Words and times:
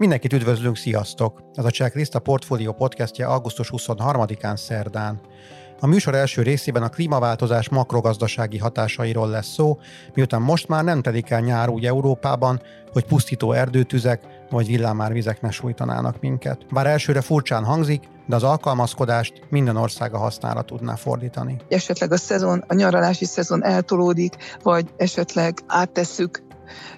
Mindenkit 0.00 0.32
üdvözlünk, 0.32 0.76
sziasztok! 0.76 1.42
Ez 1.54 1.64
a 1.64 1.70
Checklist 1.70 2.14
a 2.14 2.18
Portfolio 2.18 2.72
podcastje 2.72 3.26
augusztus 3.26 3.70
23-án 3.76 4.56
szerdán. 4.56 5.20
A 5.80 5.86
műsor 5.86 6.14
első 6.14 6.42
részében 6.42 6.82
a 6.82 6.88
klímaváltozás 6.88 7.68
makrogazdasági 7.68 8.58
hatásairól 8.58 9.28
lesz 9.28 9.52
szó, 9.52 9.78
miután 10.14 10.42
most 10.42 10.68
már 10.68 10.84
nem 10.84 11.02
telik 11.02 11.30
el 11.30 11.40
nyár 11.40 11.68
úgy 11.68 11.86
Európában, 11.86 12.62
hogy 12.92 13.04
pusztító 13.04 13.52
erdőtüzek 13.52 14.22
vagy 14.50 14.66
villámárvizek 14.66 15.40
ne 15.40 15.50
sújtanának 15.50 16.20
minket. 16.20 16.66
Bár 16.72 16.86
elsőre 16.86 17.20
furcsán 17.20 17.64
hangzik, 17.64 18.08
de 18.26 18.34
az 18.34 18.42
alkalmazkodást 18.42 19.46
minden 19.48 19.76
országa 19.76 20.18
hasznára 20.18 20.62
tudná 20.62 20.94
fordítani. 20.94 21.56
Esetleg 21.68 22.12
a 22.12 22.16
szezon, 22.16 22.64
a 22.66 22.74
nyaralási 22.74 23.24
szezon 23.24 23.64
eltolódik, 23.64 24.36
vagy 24.62 24.86
esetleg 24.96 25.58
áttesszük 25.66 26.48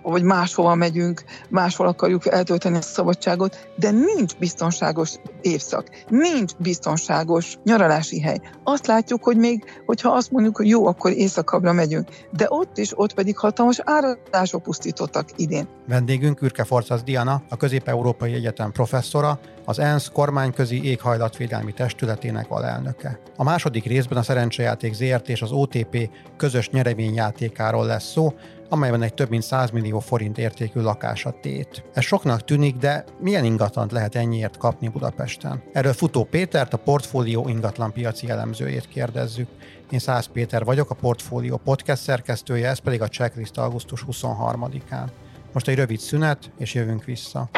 vagy 0.03 0.23
máshova 0.23 0.75
megyünk, 0.75 1.25
máshol 1.49 1.87
akarjuk 1.87 2.27
eltölteni 2.27 2.77
a 2.77 2.81
szabadságot, 2.81 3.69
de 3.77 3.91
nincs 3.91 4.37
biztonságos 4.37 5.15
évszak, 5.41 5.89
nincs 6.09 6.53
biztonságos 6.57 7.57
nyaralási 7.65 8.21
hely. 8.21 8.41
Azt 8.65 8.87
látjuk, 8.87 9.25
hogy 9.25 9.37
még, 9.37 9.65
hogyha 9.87 10.11
azt 10.11 10.31
mondjuk, 10.31 10.57
hogy 10.57 10.69
jó, 10.69 10.87
akkor 10.87 11.11
éjszakabbra 11.11 11.73
megyünk, 11.73 12.09
de 12.31 12.47
ott 12.49 12.79
is, 12.79 12.99
ott 12.99 13.15
pedig 13.15 13.39
hatalmas 13.39 13.81
áradások 13.85 14.63
pusztítottak 14.63 15.29
idén. 15.37 15.69
Vendégünk 15.89 16.43
Ürke 16.43 16.65
Forcasz 16.65 17.03
Diana, 17.03 17.43
a 17.49 17.57
Közép-Európai 17.57 18.33
Egyetem 18.33 18.73
professzora, 18.73 19.41
az 19.65 19.79
ENSZ 19.79 20.09
kormányközi 20.13 20.85
éghajlatvédelmi 20.85 21.73
testületének 21.73 22.51
alelnöke. 22.51 23.21
A 23.37 23.45
második 23.45 23.85
részben 23.85 24.19
a 24.19 24.23
szerencsejáték 24.23 24.93
ZRT 24.93 25.29
és 25.29 25.43
az 25.43 25.53
OTP 25.53 26.11
közös 26.37 26.71
nyereményjátékáról 26.71 27.87
lesz 27.87 28.11
szó, 28.11 28.33
amelyben 28.73 29.03
egy 29.03 29.15
több 29.15 29.29
mint 29.29 29.43
100 29.43 29.71
millió 29.71 29.99
forint 29.99 30.39
értékű 30.39 30.81
lakás 30.81 31.25
a 31.25 31.35
tét. 31.41 31.85
Ez 31.93 32.05
soknak 32.05 32.45
tűnik, 32.45 32.77
de 32.77 33.05
milyen 33.21 33.45
ingatlant 33.45 33.93
lehet 33.93 34.15
ennyiért 34.15 34.57
kapni 34.57 34.89
Budapesten? 34.89 35.63
Erről 35.73 35.93
Futó 35.93 36.25
Pétert, 36.25 36.73
a 36.73 36.77
portfólió 36.77 37.49
ingatlanpiaci 37.49 38.29
elemzőjét 38.29 38.89
kérdezzük. 38.89 39.49
Én 39.91 39.99
Száz 39.99 40.27
Péter 40.27 40.65
vagyok, 40.65 40.91
a 40.91 40.95
Portfólió 40.95 41.57
podcast 41.57 42.03
szerkesztője, 42.03 42.69
ez 42.69 42.79
pedig 42.79 43.03
a 43.03 43.09
checklist 43.09 43.59
augusztus 43.59 44.05
23-án. 44.11 45.07
Most 45.53 45.69
egy 45.69 45.77
rövid 45.77 45.99
szünet, 45.99 46.51
és 46.59 46.75
jövünk 46.75 47.05
vissza. 47.05 47.49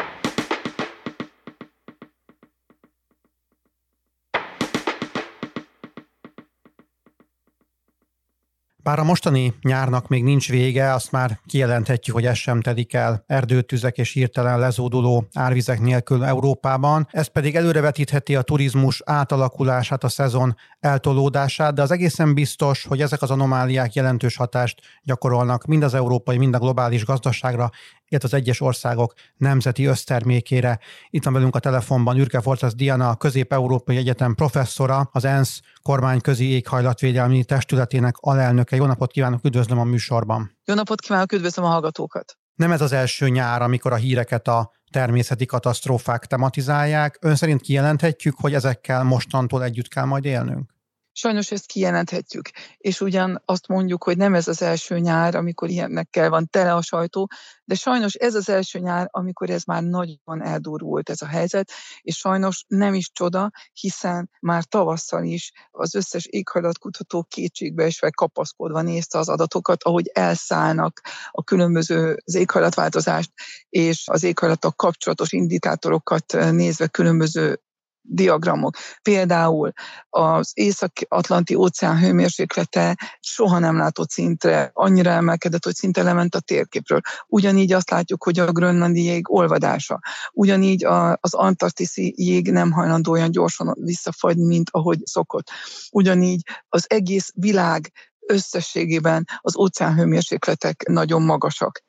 Bár 8.85 8.99
a 8.99 9.03
mostani 9.03 9.53
nyárnak 9.61 10.07
még 10.07 10.23
nincs 10.23 10.49
vége, 10.49 10.93
azt 10.93 11.11
már 11.11 11.39
kijelenthetjük, 11.45 12.15
hogy 12.15 12.25
ez 12.25 12.37
sem 12.37 12.61
telik 12.61 12.93
el 12.93 13.23
erdőtüzek 13.27 13.97
és 13.97 14.11
hirtelen 14.11 14.59
lezóduló 14.59 15.27
árvizek 15.33 15.79
nélkül 15.79 16.23
Európában. 16.23 17.07
Ez 17.11 17.27
pedig 17.27 17.55
előrevetítheti 17.55 18.35
a 18.35 18.41
turizmus 18.41 19.01
átalakulását, 19.05 20.03
a 20.03 20.09
szezon 20.09 20.55
eltolódását, 20.79 21.73
de 21.73 21.81
az 21.81 21.91
egészen 21.91 22.33
biztos, 22.33 22.85
hogy 22.85 23.01
ezek 23.01 23.21
az 23.21 23.31
anomáliák 23.31 23.93
jelentős 23.93 24.35
hatást 24.35 24.81
gyakorolnak 25.03 25.65
mind 25.65 25.83
az 25.83 25.93
európai, 25.93 26.37
mind 26.37 26.55
a 26.55 26.59
globális 26.59 27.05
gazdaságra, 27.05 27.71
illetve 28.07 28.27
az 28.27 28.33
egyes 28.33 28.61
országok 28.61 29.13
nemzeti 29.37 29.85
össztermékére. 29.85 30.79
Itt 31.09 31.23
van 31.23 31.33
velünk 31.33 31.55
a 31.55 31.59
telefonban 31.59 32.17
Ürke 32.17 32.41
Forcasz 32.41 32.75
Diana, 32.75 33.09
a 33.09 33.15
Közép-Európai 33.15 33.97
Egyetem 33.97 34.35
professzora, 34.35 35.09
az 35.11 35.25
ENSZ 35.25 35.61
kormányközi 35.81 36.45
éghajlatvédelmi 36.45 37.43
testületének 37.43 38.15
alelnöke. 38.19 38.75
Jó 38.75 38.85
napot 38.85 39.11
kívánok, 39.11 39.43
üdvözlöm 39.43 39.79
a 39.79 39.83
műsorban. 39.83 40.57
Jó 40.65 40.73
napot 40.73 40.99
kívánok, 40.99 41.31
üdvözlöm 41.31 41.65
a 41.65 41.69
hallgatókat. 41.69 42.37
Nem 42.55 42.71
ez 42.71 42.81
az 42.81 42.91
első 42.91 43.29
nyár, 43.29 43.61
amikor 43.61 43.91
a 43.91 43.95
híreket 43.95 44.47
a 44.47 44.71
természeti 44.91 45.45
katasztrófák 45.45 46.25
tematizálják. 46.25 47.17
Ön 47.21 47.35
szerint 47.35 47.61
kijelenthetjük, 47.61 48.35
hogy 48.39 48.53
ezekkel 48.53 49.03
mostantól 49.03 49.63
együtt 49.63 49.87
kell 49.87 50.05
majd 50.05 50.25
élnünk? 50.25 50.74
Sajnos 51.17 51.51
ezt 51.51 51.65
kijelenthetjük, 51.65 52.49
és 52.77 53.01
ugyan 53.01 53.41
azt 53.45 53.67
mondjuk, 53.67 54.03
hogy 54.03 54.17
nem 54.17 54.33
ez 54.33 54.47
az 54.47 54.61
első 54.61 54.99
nyár, 54.99 55.35
amikor 55.35 55.69
ilyennekkel 55.69 56.29
van 56.29 56.49
tele 56.49 56.73
a 56.73 56.81
sajtó, 56.81 57.29
de 57.63 57.75
sajnos 57.75 58.13
ez 58.13 58.35
az 58.35 58.49
első 58.49 58.79
nyár, 58.79 59.07
amikor 59.11 59.49
ez 59.49 59.63
már 59.63 59.83
nagyon 59.83 60.43
eldurult 60.43 61.09
ez 61.09 61.21
a 61.21 61.25
helyzet, 61.25 61.71
és 62.01 62.17
sajnos 62.17 62.65
nem 62.67 62.93
is 62.93 63.11
csoda, 63.13 63.51
hiszen 63.73 64.29
már 64.39 64.63
tavasszal 64.63 65.23
is 65.23 65.51
az 65.71 65.95
összes 65.95 66.25
éghajlatkutató 66.25 67.23
kétségbe 67.23 67.91
vagy 67.99 68.13
kapaszkodva 68.13 68.81
nézte 68.81 69.17
az 69.17 69.29
adatokat, 69.29 69.83
ahogy 69.83 70.09
elszállnak 70.13 71.01
a 71.31 71.43
különböző 71.43 72.17
az 72.25 72.35
éghajlatváltozást 72.35 73.31
és 73.69 74.03
az 74.07 74.23
éghajlatok 74.23 74.77
kapcsolatos 74.77 75.31
indikátorokat 75.31 76.33
nézve 76.51 76.87
különböző 76.87 77.59
diagramok. 78.07 78.75
Például 79.01 79.71
az 80.09 80.51
Észak-Atlanti 80.53 81.55
óceán 81.55 81.99
hőmérséklete 81.99 82.97
soha 83.19 83.59
nem 83.59 83.77
látott 83.77 84.09
szintre, 84.09 84.69
annyira 84.73 85.09
emelkedett, 85.09 85.63
hogy 85.63 85.75
szinte 85.75 86.03
lement 86.03 86.35
a 86.35 86.39
térképről. 86.39 87.01
Ugyanígy 87.27 87.73
azt 87.73 87.89
látjuk, 87.89 88.23
hogy 88.23 88.39
a 88.39 88.51
grönlandi 88.51 89.03
jég 89.03 89.31
olvadása. 89.31 89.99
Ugyanígy 90.31 90.85
az 91.19 91.33
antarktiszi 91.33 92.13
jég 92.17 92.51
nem 92.51 92.71
hajlandó 92.71 93.11
olyan 93.11 93.31
gyorsan 93.31 93.73
visszafagyni, 93.79 94.45
mint 94.45 94.69
ahogy 94.71 94.99
szokott. 95.03 95.49
Ugyanígy 95.91 96.41
az 96.69 96.85
egész 96.89 97.31
világ 97.35 97.91
összességében 98.27 99.25
az 99.41 99.57
óceánhőmérsékletek 99.57 100.83
nagyon 100.87 101.21
magasak. 101.21 101.83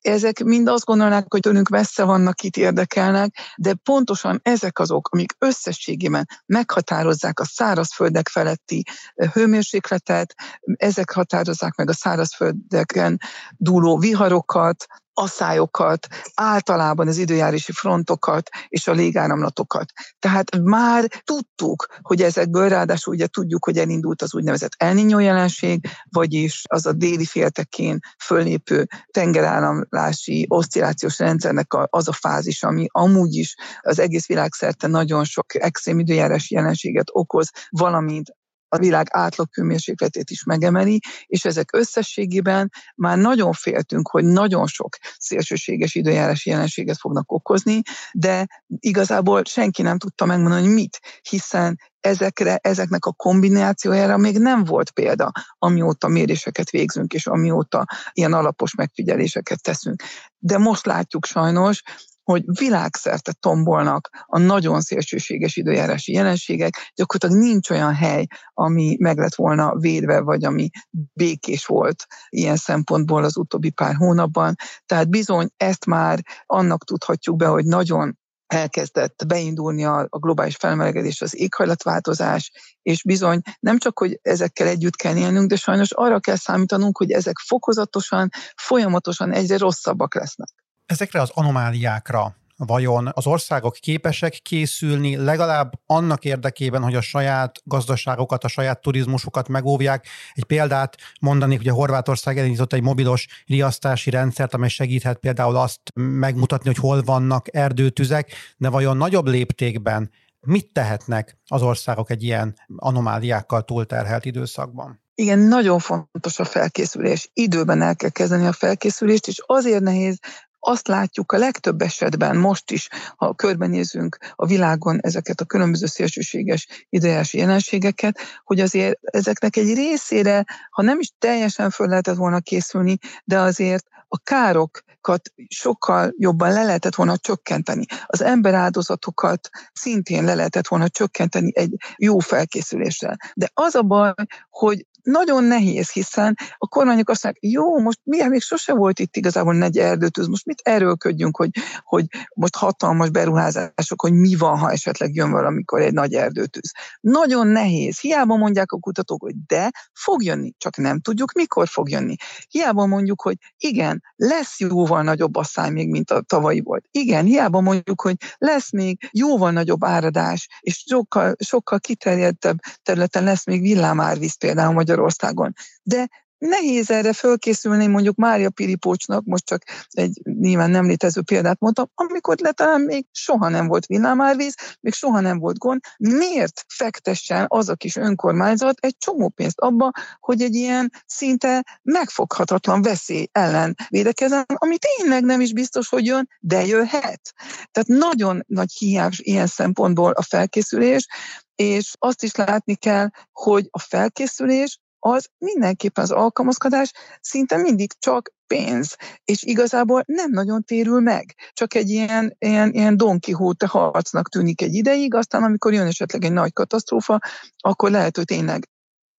Ezek 0.00 0.44
mind 0.44 0.68
azt 0.68 0.84
gondolnák, 0.84 1.26
hogy 1.28 1.40
tőlünk 1.40 1.68
messze 1.68 2.04
vannak, 2.04 2.42
itt 2.42 2.56
érdekelnek, 2.56 3.36
de 3.56 3.74
pontosan 3.74 4.40
ezek 4.42 4.78
azok, 4.78 5.08
amik 5.12 5.34
összességében 5.38 6.26
meghatározzák 6.46 7.40
a 7.40 7.44
szárazföldek 7.44 8.28
feletti 8.28 8.84
hőmérsékletet, 9.32 10.34
ezek 10.74 11.10
határozzák 11.10 11.74
meg 11.74 11.88
a 11.88 11.94
szárazföldeken 11.94 13.20
dúló 13.56 13.98
viharokat, 13.98 14.86
aszályokat, 15.18 16.06
általában 16.34 17.08
az 17.08 17.16
időjárási 17.16 17.72
frontokat 17.72 18.48
és 18.68 18.86
a 18.86 18.92
légáramlatokat. 18.92 19.92
Tehát 20.18 20.58
már 20.62 21.04
tudtuk, 21.24 21.86
hogy 22.02 22.22
ezekből 22.22 22.68
ráadásul 22.68 23.14
ugye 23.14 23.26
tudjuk, 23.26 23.64
hogy 23.64 23.78
elindult 23.78 24.22
az 24.22 24.34
úgynevezett 24.34 24.72
El 24.76 24.94
Niño 24.94 25.18
jelenség, 25.20 25.88
vagyis 26.10 26.62
az 26.68 26.86
a 26.86 26.92
déli 26.92 27.24
féltekén 27.24 27.98
fölépő 28.24 28.86
tengeráramlási 29.10 30.46
oszcillációs 30.48 31.18
rendszernek 31.18 31.66
az 31.90 32.08
a 32.08 32.12
fázis, 32.12 32.62
ami 32.62 32.86
amúgy 32.90 33.34
is 33.34 33.54
az 33.80 33.98
egész 33.98 34.26
világszerte 34.26 34.86
nagyon 34.86 35.24
sok 35.24 35.54
extrém 35.54 35.98
időjárási 35.98 36.54
jelenséget 36.54 37.08
okoz, 37.12 37.50
valamint 37.70 38.36
a 38.68 38.78
világ 38.78 39.06
átlaghőmérsékletét 39.10 40.30
is 40.30 40.44
megemeli, 40.44 41.00
és 41.26 41.44
ezek 41.44 41.72
összességében 41.72 42.70
már 42.94 43.18
nagyon 43.18 43.52
féltünk, 43.52 44.08
hogy 44.08 44.24
nagyon 44.24 44.66
sok 44.66 44.96
szélsőséges 45.18 45.94
időjárási 45.94 46.50
jelenséget 46.50 46.98
fognak 46.98 47.32
okozni, 47.32 47.80
de 48.12 48.46
igazából 48.66 49.42
senki 49.44 49.82
nem 49.82 49.98
tudta 49.98 50.24
megmondani, 50.24 50.62
hogy 50.62 50.74
mit, 50.74 51.00
hiszen 51.28 51.78
ezekre, 52.00 52.58
ezeknek 52.62 53.04
a 53.04 53.12
kombinációjára 53.12 54.16
még 54.16 54.38
nem 54.38 54.64
volt 54.64 54.90
példa, 54.90 55.32
amióta 55.58 56.08
méréseket 56.08 56.70
végzünk, 56.70 57.12
és 57.12 57.26
amióta 57.26 57.84
ilyen 58.12 58.32
alapos 58.32 58.74
megfigyeléseket 58.74 59.62
teszünk. 59.62 60.02
De 60.38 60.58
most 60.58 60.86
látjuk 60.86 61.24
sajnos, 61.24 61.82
hogy 62.30 62.44
világszerte 62.58 63.32
tombolnak 63.32 64.08
a 64.26 64.38
nagyon 64.38 64.80
szélsőséges 64.80 65.56
időjárási 65.56 66.12
jelenségek, 66.12 66.92
gyakorlatilag 66.94 67.44
nincs 67.44 67.70
olyan 67.70 67.94
hely, 67.94 68.26
ami 68.54 68.96
meg 68.98 69.18
lett 69.18 69.34
volna 69.34 69.74
védve, 69.78 70.20
vagy 70.20 70.44
ami 70.44 70.68
békés 71.12 71.66
volt 71.66 72.06
ilyen 72.28 72.56
szempontból 72.56 73.24
az 73.24 73.36
utóbbi 73.36 73.70
pár 73.70 73.94
hónapban. 73.94 74.54
Tehát 74.86 75.10
bizony 75.10 75.48
ezt 75.56 75.86
már 75.86 76.20
annak 76.46 76.84
tudhatjuk 76.84 77.36
be, 77.36 77.46
hogy 77.46 77.64
nagyon 77.64 78.18
elkezdett 78.46 79.24
beindulni 79.26 79.84
a, 79.84 80.06
globális 80.10 80.56
felmelegedés, 80.56 81.20
az 81.20 81.36
éghajlatváltozás, 81.36 82.52
és 82.82 83.02
bizony 83.02 83.40
nem 83.60 83.78
csak, 83.78 83.98
hogy 83.98 84.18
ezekkel 84.22 84.66
együtt 84.66 84.96
kell 84.96 85.16
élnünk, 85.16 85.48
de 85.48 85.56
sajnos 85.56 85.92
arra 85.92 86.20
kell 86.20 86.36
számítanunk, 86.36 86.98
hogy 86.98 87.10
ezek 87.10 87.38
fokozatosan, 87.46 88.28
folyamatosan 88.56 89.32
egyre 89.32 89.56
rosszabbak 89.56 90.14
lesznek. 90.14 90.48
Ezekre 90.88 91.20
az 91.20 91.30
anomáliákra 91.34 92.36
vajon 92.56 93.10
az 93.12 93.26
országok 93.26 93.74
képesek 93.74 94.32
készülni 94.32 95.16
legalább 95.16 95.72
annak 95.86 96.24
érdekében, 96.24 96.82
hogy 96.82 96.94
a 96.94 97.00
saját 97.00 97.60
gazdaságokat, 97.64 98.44
a 98.44 98.48
saját 98.48 98.80
turizmusukat 98.80 99.48
megóvják. 99.48 100.06
Egy 100.32 100.44
példát 100.44 100.96
mondani, 101.20 101.56
hogy 101.56 101.68
a 101.68 101.72
Horvátország 101.72 102.38
elindított 102.38 102.72
egy 102.72 102.82
mobilos 102.82 103.26
riasztási 103.46 104.10
rendszert, 104.10 104.54
amely 104.54 104.68
segíthet 104.68 105.18
például 105.18 105.56
azt 105.56 105.80
megmutatni, 105.94 106.66
hogy 106.66 106.78
hol 106.78 107.02
vannak 107.02 107.54
erdőtüzek, 107.54 108.32
de 108.56 108.68
vajon 108.68 108.96
nagyobb 108.96 109.26
léptékben 109.26 110.10
mit 110.40 110.72
tehetnek 110.72 111.38
az 111.46 111.62
országok 111.62 112.10
egy 112.10 112.22
ilyen 112.22 112.54
anomáliákkal 112.76 113.62
túlterhelt 113.62 114.24
időszakban? 114.24 115.06
Igen, 115.20 115.38
nagyon 115.38 115.78
fontos 115.78 116.38
a 116.38 116.44
felkészülés. 116.44 117.30
Időben 117.32 117.82
el 117.82 117.96
kell 117.96 118.10
kezdeni 118.10 118.46
a 118.46 118.52
felkészülést, 118.52 119.26
és 119.26 119.42
azért 119.46 119.82
nehéz 119.82 120.18
azt 120.60 120.88
látjuk 120.88 121.32
a 121.32 121.38
legtöbb 121.38 121.80
esetben 121.80 122.36
most 122.36 122.70
is, 122.70 122.88
ha 123.16 123.34
körbenézünk 123.34 124.18
a 124.34 124.46
világon 124.46 124.98
ezeket 125.00 125.40
a 125.40 125.44
különböző 125.44 125.86
szélsőséges 125.86 126.86
idejási 126.88 127.38
jelenségeket, 127.38 128.18
hogy 128.44 128.60
azért 128.60 128.98
ezeknek 129.02 129.56
egy 129.56 129.74
részére, 129.74 130.44
ha 130.70 130.82
nem 130.82 130.98
is 131.00 131.12
teljesen 131.18 131.70
föl 131.70 131.88
lehetett 131.88 132.16
volna 132.16 132.40
készülni, 132.40 132.98
de 133.24 133.38
azért 133.38 133.86
a 134.08 134.18
károkat 134.18 135.32
sokkal 135.48 136.14
jobban 136.16 136.52
le 136.52 136.64
lehetett 136.64 136.94
volna 136.94 137.16
csökkenteni. 137.16 137.84
Az 138.06 138.22
emberáldozatokat 138.22 139.48
szintén 139.72 140.24
le 140.24 140.34
lehetett 140.34 140.68
volna 140.68 140.88
csökkenteni 140.88 141.52
egy 141.54 141.74
jó 141.96 142.18
felkészüléssel. 142.18 143.16
De 143.34 143.50
az 143.54 143.74
a 143.74 143.82
baj, 143.82 144.12
hogy 144.50 144.86
nagyon 145.08 145.44
nehéz, 145.44 145.90
hiszen 145.90 146.36
a 146.56 146.66
kormányok 146.66 147.08
azt 147.08 147.24
mondják, 147.24 147.52
jó, 147.52 147.78
most 147.78 148.00
milyen 148.02 148.28
még 148.28 148.40
sose 148.40 148.74
volt 148.74 148.98
itt 148.98 149.16
igazából 149.16 149.54
negy 149.54 149.78
erdőtűz, 149.78 150.26
most 150.26 150.46
mit 150.46 150.60
erőlködjünk, 150.62 151.36
hogy, 151.36 151.50
hogy 151.82 152.04
most 152.34 152.56
hatalmas 152.56 153.10
beruházások, 153.10 154.00
hogy 154.00 154.12
mi 154.12 154.34
van, 154.36 154.58
ha 154.58 154.70
esetleg 154.70 155.14
jön 155.14 155.30
valamikor 155.30 155.80
egy 155.80 155.92
nagy 155.92 156.14
erdőtűz. 156.14 156.72
Nagyon 157.00 157.46
nehéz. 157.46 158.00
Hiába 158.00 158.36
mondják 158.36 158.72
a 158.72 158.78
kutatók, 158.78 159.22
hogy 159.22 159.34
de, 159.46 159.70
fog 159.92 160.22
jönni, 160.22 160.52
csak 160.58 160.76
nem 160.76 161.00
tudjuk, 161.00 161.32
mikor 161.32 161.68
fog 161.68 161.90
jönni. 161.90 162.14
Hiába 162.48 162.86
mondjuk, 162.86 163.20
hogy 163.22 163.36
igen, 163.56 164.02
lesz 164.16 164.60
jóval 164.60 165.02
nagyobb 165.02 165.36
asszály 165.36 165.70
még, 165.70 165.88
mint 165.88 166.10
a 166.10 166.20
tavalyi 166.20 166.60
volt. 166.60 166.84
Igen, 166.90 167.24
hiába 167.24 167.60
mondjuk, 167.60 168.00
hogy 168.00 168.16
lesz 168.38 168.72
még 168.72 169.08
jóval 169.12 169.50
nagyobb 169.50 169.84
áradás, 169.84 170.48
és 170.60 170.84
sokkal, 170.86 171.34
sokkal 171.44 171.78
kiterjedtebb 171.78 172.58
területen 172.82 173.24
lesz 173.24 173.46
még 173.46 173.60
villámárvíz 173.60 174.36
például 174.36 174.72
Magyarországon. 174.98 175.54
De 175.82 176.08
nehéz 176.38 176.90
erre 176.90 177.12
fölkészülni, 177.12 177.86
mondjuk 177.86 178.16
Mária 178.16 178.50
Piripócsnak, 178.50 179.24
most 179.24 179.44
csak 179.44 179.62
egy 179.90 180.20
nyilván 180.24 180.70
nem 180.70 180.86
létező 180.86 181.22
példát 181.22 181.60
mondtam, 181.60 181.90
amikor 181.94 182.36
talán 182.36 182.80
még 182.80 183.06
soha 183.12 183.48
nem 183.48 183.66
volt 183.66 183.86
villámárvíz, 183.86 184.54
még 184.80 184.92
soha 184.92 185.20
nem 185.20 185.38
volt 185.38 185.58
gond, 185.58 185.80
miért 185.98 186.64
fektessen 186.68 187.44
az 187.48 187.68
a 187.68 187.74
kis 187.74 187.96
önkormányzat 187.96 188.78
egy 188.80 188.96
csomó 188.98 189.28
pénzt 189.28 189.60
abba, 189.60 189.90
hogy 190.20 190.42
egy 190.42 190.54
ilyen 190.54 190.92
szinte 191.06 191.78
megfoghatatlan 191.82 192.82
veszély 192.82 193.26
ellen 193.32 193.74
védekezzen, 193.88 194.44
ami 194.46 194.76
tényleg 194.78 195.24
nem 195.24 195.40
is 195.40 195.52
biztos, 195.52 195.88
hogy 195.88 196.04
jön, 196.04 196.28
de 196.40 196.66
jöhet. 196.66 197.32
Tehát 197.70 197.88
nagyon 197.88 198.42
nagy 198.46 198.72
hiány 198.72 199.10
ilyen 199.16 199.46
szempontból 199.46 200.12
a 200.12 200.22
felkészülés, 200.22 201.06
és 201.54 201.92
azt 201.98 202.22
is 202.22 202.34
látni 202.34 202.74
kell, 202.74 203.08
hogy 203.32 203.68
a 203.70 203.78
felkészülés 203.78 204.78
az 204.98 205.28
mindenképpen 205.38 206.04
az 206.04 206.10
alkalmazkodás 206.10 206.92
szinte 207.20 207.56
mindig 207.56 207.92
csak 207.98 208.32
pénz, 208.46 208.96
és 209.24 209.42
igazából 209.42 210.02
nem 210.06 210.30
nagyon 210.30 210.64
térül 210.64 211.00
meg. 211.00 211.34
Csak 211.52 211.74
egy 211.74 211.88
ilyen, 211.88 212.36
ilyen, 212.38 212.72
ilyen 212.72 212.96
Don 212.96 213.20
Quixote 213.20 213.66
harcnak 213.66 214.28
tűnik 214.28 214.62
egy 214.62 214.74
ideig, 214.74 215.14
aztán 215.14 215.42
amikor 215.42 215.72
jön 215.72 215.86
esetleg 215.86 216.24
egy 216.24 216.32
nagy 216.32 216.52
katasztrófa, 216.52 217.18
akkor 217.56 217.90
lehet, 217.90 218.16
hogy 218.16 218.24
tényleg 218.24 218.68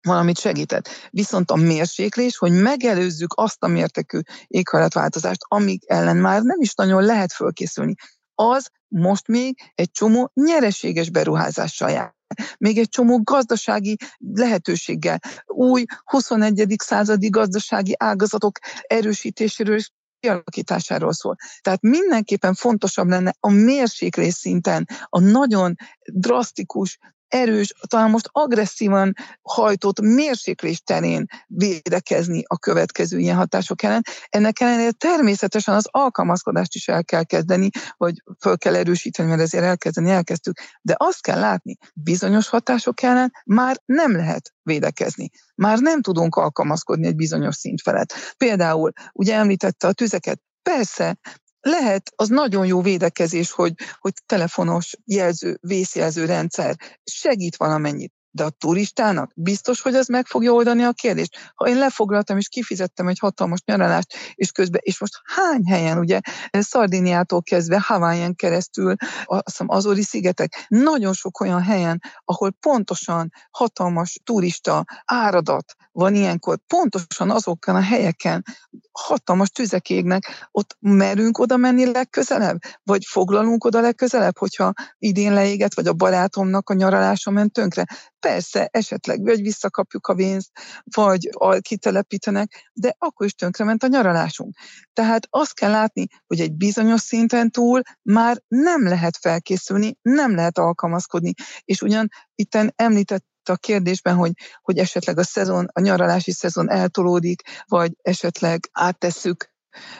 valamit 0.07 0.39
segített. 0.39 0.89
Viszont 1.09 1.51
a 1.51 1.55
mérséklés, 1.55 2.37
hogy 2.37 2.51
megelőzzük 2.51 3.33
azt 3.35 3.63
a 3.63 3.67
mértékű 3.67 4.19
éghajlatváltozást, 4.47 5.41
amíg 5.47 5.83
ellen 5.87 6.17
már 6.17 6.41
nem 6.41 6.61
is 6.61 6.73
nagyon 6.73 7.03
lehet 7.03 7.33
fölkészülni, 7.33 7.93
az 8.35 8.69
most 8.87 9.27
még 9.27 9.59
egy 9.75 9.91
csomó 9.91 10.31
nyereséges 10.33 11.09
beruházással 11.09 11.89
jár 11.89 12.17
még 12.57 12.77
egy 12.77 12.89
csomó 12.89 13.21
gazdasági 13.23 13.97
lehetőséggel, 14.17 15.19
új 15.45 15.83
21. 16.03 16.75
századi 16.77 17.29
gazdasági 17.29 17.95
ágazatok 17.97 18.59
erősítéséről 18.81 19.75
és 19.75 19.89
kialakításáról 20.19 21.13
szól. 21.13 21.35
Tehát 21.61 21.81
mindenképpen 21.81 22.53
fontosabb 22.53 23.07
lenne 23.07 23.33
a 23.39 23.49
mérséklés 23.49 24.33
szinten 24.33 24.87
a 25.05 25.19
nagyon 25.19 25.75
drasztikus 26.13 26.97
erős, 27.29 27.73
talán 27.87 28.09
most 28.09 28.29
agresszívan 28.31 29.13
hajtott 29.41 30.01
mérséklés 30.01 30.81
terén 30.81 31.25
védekezni 31.47 32.43
a 32.47 32.57
következő 32.57 33.17
ilyen 33.17 33.35
hatások 33.35 33.83
ellen. 33.83 34.01
Ennek 34.29 34.59
ellenére 34.59 34.91
természetesen 34.91 35.75
az 35.75 35.87
alkalmazkodást 35.91 36.75
is 36.75 36.87
el 36.87 37.05
kell 37.05 37.23
kezdeni, 37.23 37.69
vagy 37.97 38.23
föl 38.39 38.57
kell 38.57 38.75
erősíteni, 38.75 39.29
mert 39.29 39.41
ezért 39.41 39.63
elkezdeni 39.63 40.09
elkezdtük. 40.09 40.59
De 40.81 40.95
azt 40.97 41.21
kell 41.21 41.39
látni, 41.39 41.77
bizonyos 41.93 42.49
hatások 42.49 43.01
ellen 43.01 43.31
már 43.45 43.77
nem 43.85 44.15
lehet 44.15 44.53
védekezni. 44.63 45.29
Már 45.55 45.79
nem 45.79 46.01
tudunk 46.01 46.35
alkalmazkodni 46.35 47.07
egy 47.07 47.15
bizonyos 47.15 47.55
szint 47.55 47.81
felett. 47.81 48.13
Például, 48.37 48.91
ugye 49.13 49.35
említette 49.35 49.87
a 49.87 49.93
tüzeket, 49.93 50.41
Persze, 50.63 51.17
lehet, 51.61 52.11
az 52.15 52.27
nagyon 52.27 52.65
jó 52.65 52.81
védekezés, 52.81 53.51
hogy, 53.51 53.73
hogy 53.99 54.13
telefonos 54.25 54.95
jelző, 55.05 55.57
vészjelző 55.61 56.25
rendszer 56.25 56.75
segít 57.03 57.55
valamennyit. 57.55 58.13
De 58.31 58.43
a 58.43 58.49
turistának 58.49 59.31
biztos, 59.35 59.81
hogy 59.81 59.95
ez 59.95 60.07
meg 60.07 60.25
fogja 60.25 60.51
oldani 60.51 60.83
a 60.83 60.91
kérdést. 60.91 61.51
Ha 61.55 61.67
én 61.67 61.77
lefoglaltam 61.77 62.37
és 62.37 62.47
kifizettem 62.47 63.07
egy 63.07 63.19
hatalmas 63.19 63.59
nyaralást, 63.65 64.13
és 64.35 64.51
közben, 64.51 64.81
és 64.83 64.99
most 64.99 65.13
hány 65.23 65.65
helyen, 65.65 65.97
ugye, 65.97 66.19
Szardiniától 66.51 67.41
kezdve 67.41 67.79
Hawaiian 67.85 68.35
keresztül, 68.35 68.95
azt 69.25 69.63
Azori 69.65 70.01
szigetek, 70.01 70.65
nagyon 70.67 71.13
sok 71.13 71.39
olyan 71.39 71.61
helyen, 71.61 72.01
ahol 72.25 72.51
pontosan 72.51 73.31
hatalmas 73.51 74.19
turista 74.23 74.85
áradat 75.05 75.75
van 75.91 76.15
ilyenkor, 76.15 76.57
pontosan 76.67 77.29
azokon 77.29 77.75
a 77.75 77.81
helyeken 77.81 78.43
hatalmas 78.91 79.49
tüzek 79.49 79.89
égnek, 79.89 80.47
ott 80.51 80.77
merünk 80.79 81.37
oda 81.37 81.57
menni 81.57 81.91
legközelebb? 81.91 82.57
Vagy 82.83 83.05
foglalunk 83.05 83.63
oda 83.63 83.79
legközelebb, 83.81 84.37
hogyha 84.37 84.73
idén 84.97 85.33
leégett, 85.33 85.73
vagy 85.73 85.87
a 85.87 85.93
barátomnak 85.93 86.69
a 86.69 86.73
nyaralása 86.73 87.31
ment 87.31 87.53
tönkre? 87.53 87.85
Persze, 88.19 88.69
esetleg 88.71 89.23
vagy 89.23 89.41
visszakapjuk 89.41 90.07
a 90.07 90.13
pénzt, 90.13 90.51
vagy 90.95 91.29
kitelepítenek, 91.61 92.69
de 92.73 92.95
akkor 92.97 93.25
is 93.25 93.33
tönkrement 93.33 93.83
a 93.83 93.87
nyaralásunk. 93.87 94.55
Tehát 94.93 95.27
azt 95.29 95.53
kell 95.53 95.71
látni, 95.71 96.05
hogy 96.27 96.39
egy 96.39 96.53
bizonyos 96.53 97.01
szinten 97.01 97.51
túl 97.51 97.81
már 98.01 98.41
nem 98.47 98.83
lehet 98.83 99.17
felkészülni, 99.17 99.97
nem 100.01 100.35
lehet 100.35 100.57
alkalmazkodni. 100.57 101.33
És 101.63 101.81
ugyan 101.81 102.07
itten 102.35 102.73
említett 102.75 103.25
a 103.43 103.55
kérdésben, 103.55 104.15
hogy, 104.15 104.31
hogy 104.61 104.77
esetleg 104.77 105.17
a 105.17 105.23
szezon, 105.23 105.67
a 105.71 105.79
nyaralási 105.79 106.31
szezon 106.31 106.69
eltolódik, 106.69 107.41
vagy 107.67 107.91
esetleg 108.01 108.69
áttesszük 108.71 109.48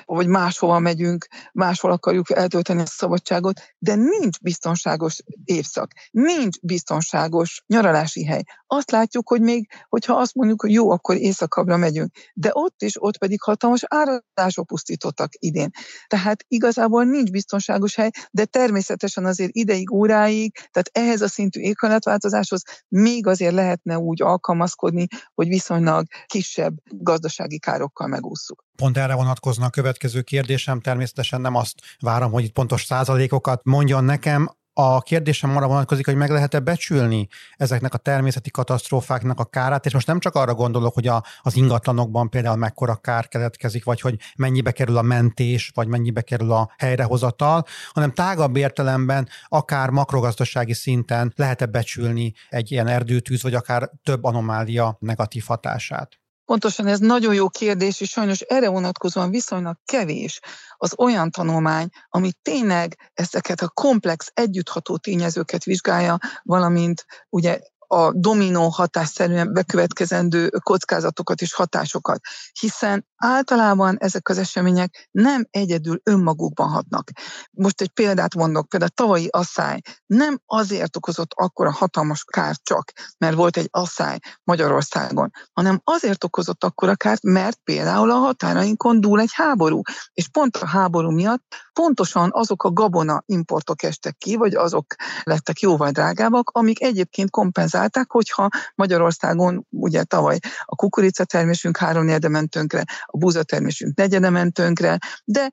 vagy 0.05 0.27
máshova 0.27 0.79
megyünk, 0.79 1.27
máshol 1.53 1.91
akarjuk 1.91 2.31
eltölteni 2.31 2.81
a 2.81 2.85
szabadságot, 2.85 3.61
de 3.77 3.95
nincs 3.95 4.39
biztonságos 4.39 5.19
évszak, 5.43 5.91
nincs 6.11 6.59
biztonságos 6.59 7.63
nyaralási 7.67 8.25
hely. 8.25 8.43
Azt 8.67 8.91
látjuk, 8.91 9.29
hogy 9.29 9.41
még, 9.41 9.69
hogyha 9.89 10.13
azt 10.13 10.35
mondjuk, 10.35 10.61
hogy 10.61 10.71
jó, 10.71 10.91
akkor 10.91 11.15
éjszakabbra 11.15 11.77
megyünk, 11.77 12.11
de 12.33 12.49
ott 12.53 12.81
is, 12.81 13.03
ott 13.03 13.17
pedig 13.17 13.41
hatalmas 13.41 13.83
áradások 13.88 14.67
pusztítottak 14.67 15.29
idén. 15.31 15.69
Tehát 16.07 16.43
igazából 16.47 17.03
nincs 17.03 17.31
biztonságos 17.31 17.95
hely, 17.95 18.09
de 18.31 18.45
természetesen 18.45 19.25
azért 19.25 19.51
ideig, 19.53 19.91
óráig, 19.91 20.51
tehát 20.55 20.89
ehhez 20.91 21.21
a 21.21 21.27
szintű 21.27 21.59
éghajlatváltozáshoz 21.59 22.61
még 22.88 23.27
azért 23.27 23.53
lehetne 23.53 23.97
úgy 23.97 24.21
alkalmazkodni, 24.21 25.07
hogy 25.33 25.47
viszonylag 25.47 26.05
kisebb 26.25 26.73
gazdasági 26.85 27.59
károkkal 27.59 28.07
megúszuk. 28.07 28.67
Pont 28.79 28.98
erre 28.98 29.13
vonatkozna 29.13 29.65
a 29.65 29.69
következő 29.69 30.21
kérdésem, 30.21 30.79
természetesen 30.79 31.41
nem 31.41 31.55
azt 31.55 31.81
várom, 32.00 32.31
hogy 32.31 32.43
itt 32.43 32.53
pontos 32.53 32.83
százalékokat 32.83 33.63
mondjon 33.63 34.03
nekem, 34.03 34.50
a 34.74 35.01
kérdésem 35.01 35.57
arra 35.57 35.67
vonatkozik, 35.67 36.05
hogy 36.05 36.15
meg 36.15 36.29
lehet-e 36.29 36.59
becsülni 36.59 37.27
ezeknek 37.57 37.93
a 37.93 37.98
természeti 37.98 38.51
katasztrófáknak 38.51 39.39
a 39.39 39.45
kárát, 39.45 39.86
és 39.86 39.93
most 39.93 40.07
nem 40.07 40.19
csak 40.19 40.36
arra 40.36 40.53
gondolok, 40.53 40.93
hogy 40.93 41.07
a, 41.07 41.24
az 41.41 41.55
ingatlanokban 41.55 42.29
például 42.29 42.55
mekkora 42.55 42.95
kár 42.95 43.27
keletkezik, 43.27 43.83
vagy 43.83 44.01
hogy 44.01 44.19
mennyibe 44.36 44.71
kerül 44.71 44.98
a 44.98 45.01
mentés, 45.01 45.71
vagy 45.74 45.88
mennyibe 45.88 46.21
kerül 46.21 46.51
a 46.51 46.74
helyrehozatal, 46.77 47.65
hanem 47.91 48.13
tágabb 48.13 48.55
értelemben, 48.55 49.27
akár 49.48 49.89
makrogazdasági 49.89 50.74
szinten 50.74 51.33
lehet-e 51.36 51.65
becsülni 51.65 52.33
egy 52.50 52.71
ilyen 52.71 52.88
erdőtűz, 52.88 53.43
vagy 53.43 53.53
akár 53.53 53.89
több 54.03 54.24
anomália 54.24 54.98
negatív 55.00 55.43
hatását. 55.48 56.18
Pontosan 56.49 56.87
ez 56.87 56.99
nagyon 56.99 57.33
jó 57.33 57.49
kérdés, 57.49 58.01
és 58.01 58.09
sajnos 58.09 58.39
erre 58.39 58.69
vonatkozóan 58.69 59.29
viszonylag 59.29 59.75
kevés 59.85 60.39
az 60.77 60.93
olyan 60.97 61.31
tanulmány, 61.31 61.89
ami 62.09 62.31
tényleg 62.41 63.11
ezeket 63.13 63.61
a 63.61 63.69
komplex 63.69 64.31
együttható 64.33 64.97
tényezőket 64.97 65.63
vizsgálja, 65.63 66.17
valamint 66.43 67.05
ugye 67.29 67.59
a 67.87 68.11
dominó 68.13 68.67
hatásszerűen 68.67 69.53
bekövetkezendő 69.53 70.49
kockázatokat 70.49 71.41
és 71.41 71.53
hatásokat, 71.53 72.21
hiszen 72.59 73.07
általában 73.19 73.97
ezek 73.99 74.29
az 74.29 74.38
események 74.38 75.07
nem 75.11 75.47
egyedül 75.51 76.01
önmagukban 76.03 76.69
hatnak. 76.69 77.09
Most 77.51 77.81
egy 77.81 77.89
példát 77.89 78.35
mondok, 78.35 78.69
például 78.69 78.91
a 78.95 79.01
tavalyi 79.01 79.27
asszály 79.27 79.81
nem 80.05 80.39
azért 80.45 80.95
okozott 80.95 81.31
akkora 81.35 81.71
hatalmas 81.71 82.23
kárt 82.23 82.63
csak, 82.63 82.91
mert 83.17 83.35
volt 83.35 83.57
egy 83.57 83.67
asszály 83.71 84.19
Magyarországon, 84.43 85.31
hanem 85.53 85.81
azért 85.83 86.23
okozott 86.23 86.63
akkora 86.63 86.95
kárt, 86.95 87.23
mert 87.23 87.59
például 87.63 88.11
a 88.11 88.15
határainkon 88.15 89.01
dúl 89.01 89.19
egy 89.19 89.31
háború, 89.33 89.81
és 90.13 90.27
pont 90.27 90.57
a 90.57 90.65
háború 90.65 91.09
miatt 91.09 91.43
pontosan 91.73 92.29
azok 92.33 92.63
a 92.63 92.71
gabona 92.71 93.23
importok 93.25 93.83
estek 93.83 94.17
ki, 94.17 94.35
vagy 94.35 94.55
azok 94.55 94.95
lettek 95.23 95.59
jóval 95.59 95.91
drágábbak, 95.91 96.49
amik 96.49 96.81
egyébként 96.81 97.29
kompenzálták, 97.29 98.11
hogyha 98.11 98.49
Magyarországon 98.75 99.65
ugye 99.69 100.03
tavaly 100.03 100.38
a 100.65 100.75
kukoricatermésünk 100.75 101.77
három 101.77 102.05
ment 102.05 102.49
tönkre, 102.49 102.83
a 103.11 103.17
búzatermésünk 103.17 103.97
negyede 103.97 104.29
ment 104.29 104.53
tönkre, 104.53 104.97
de 105.25 105.49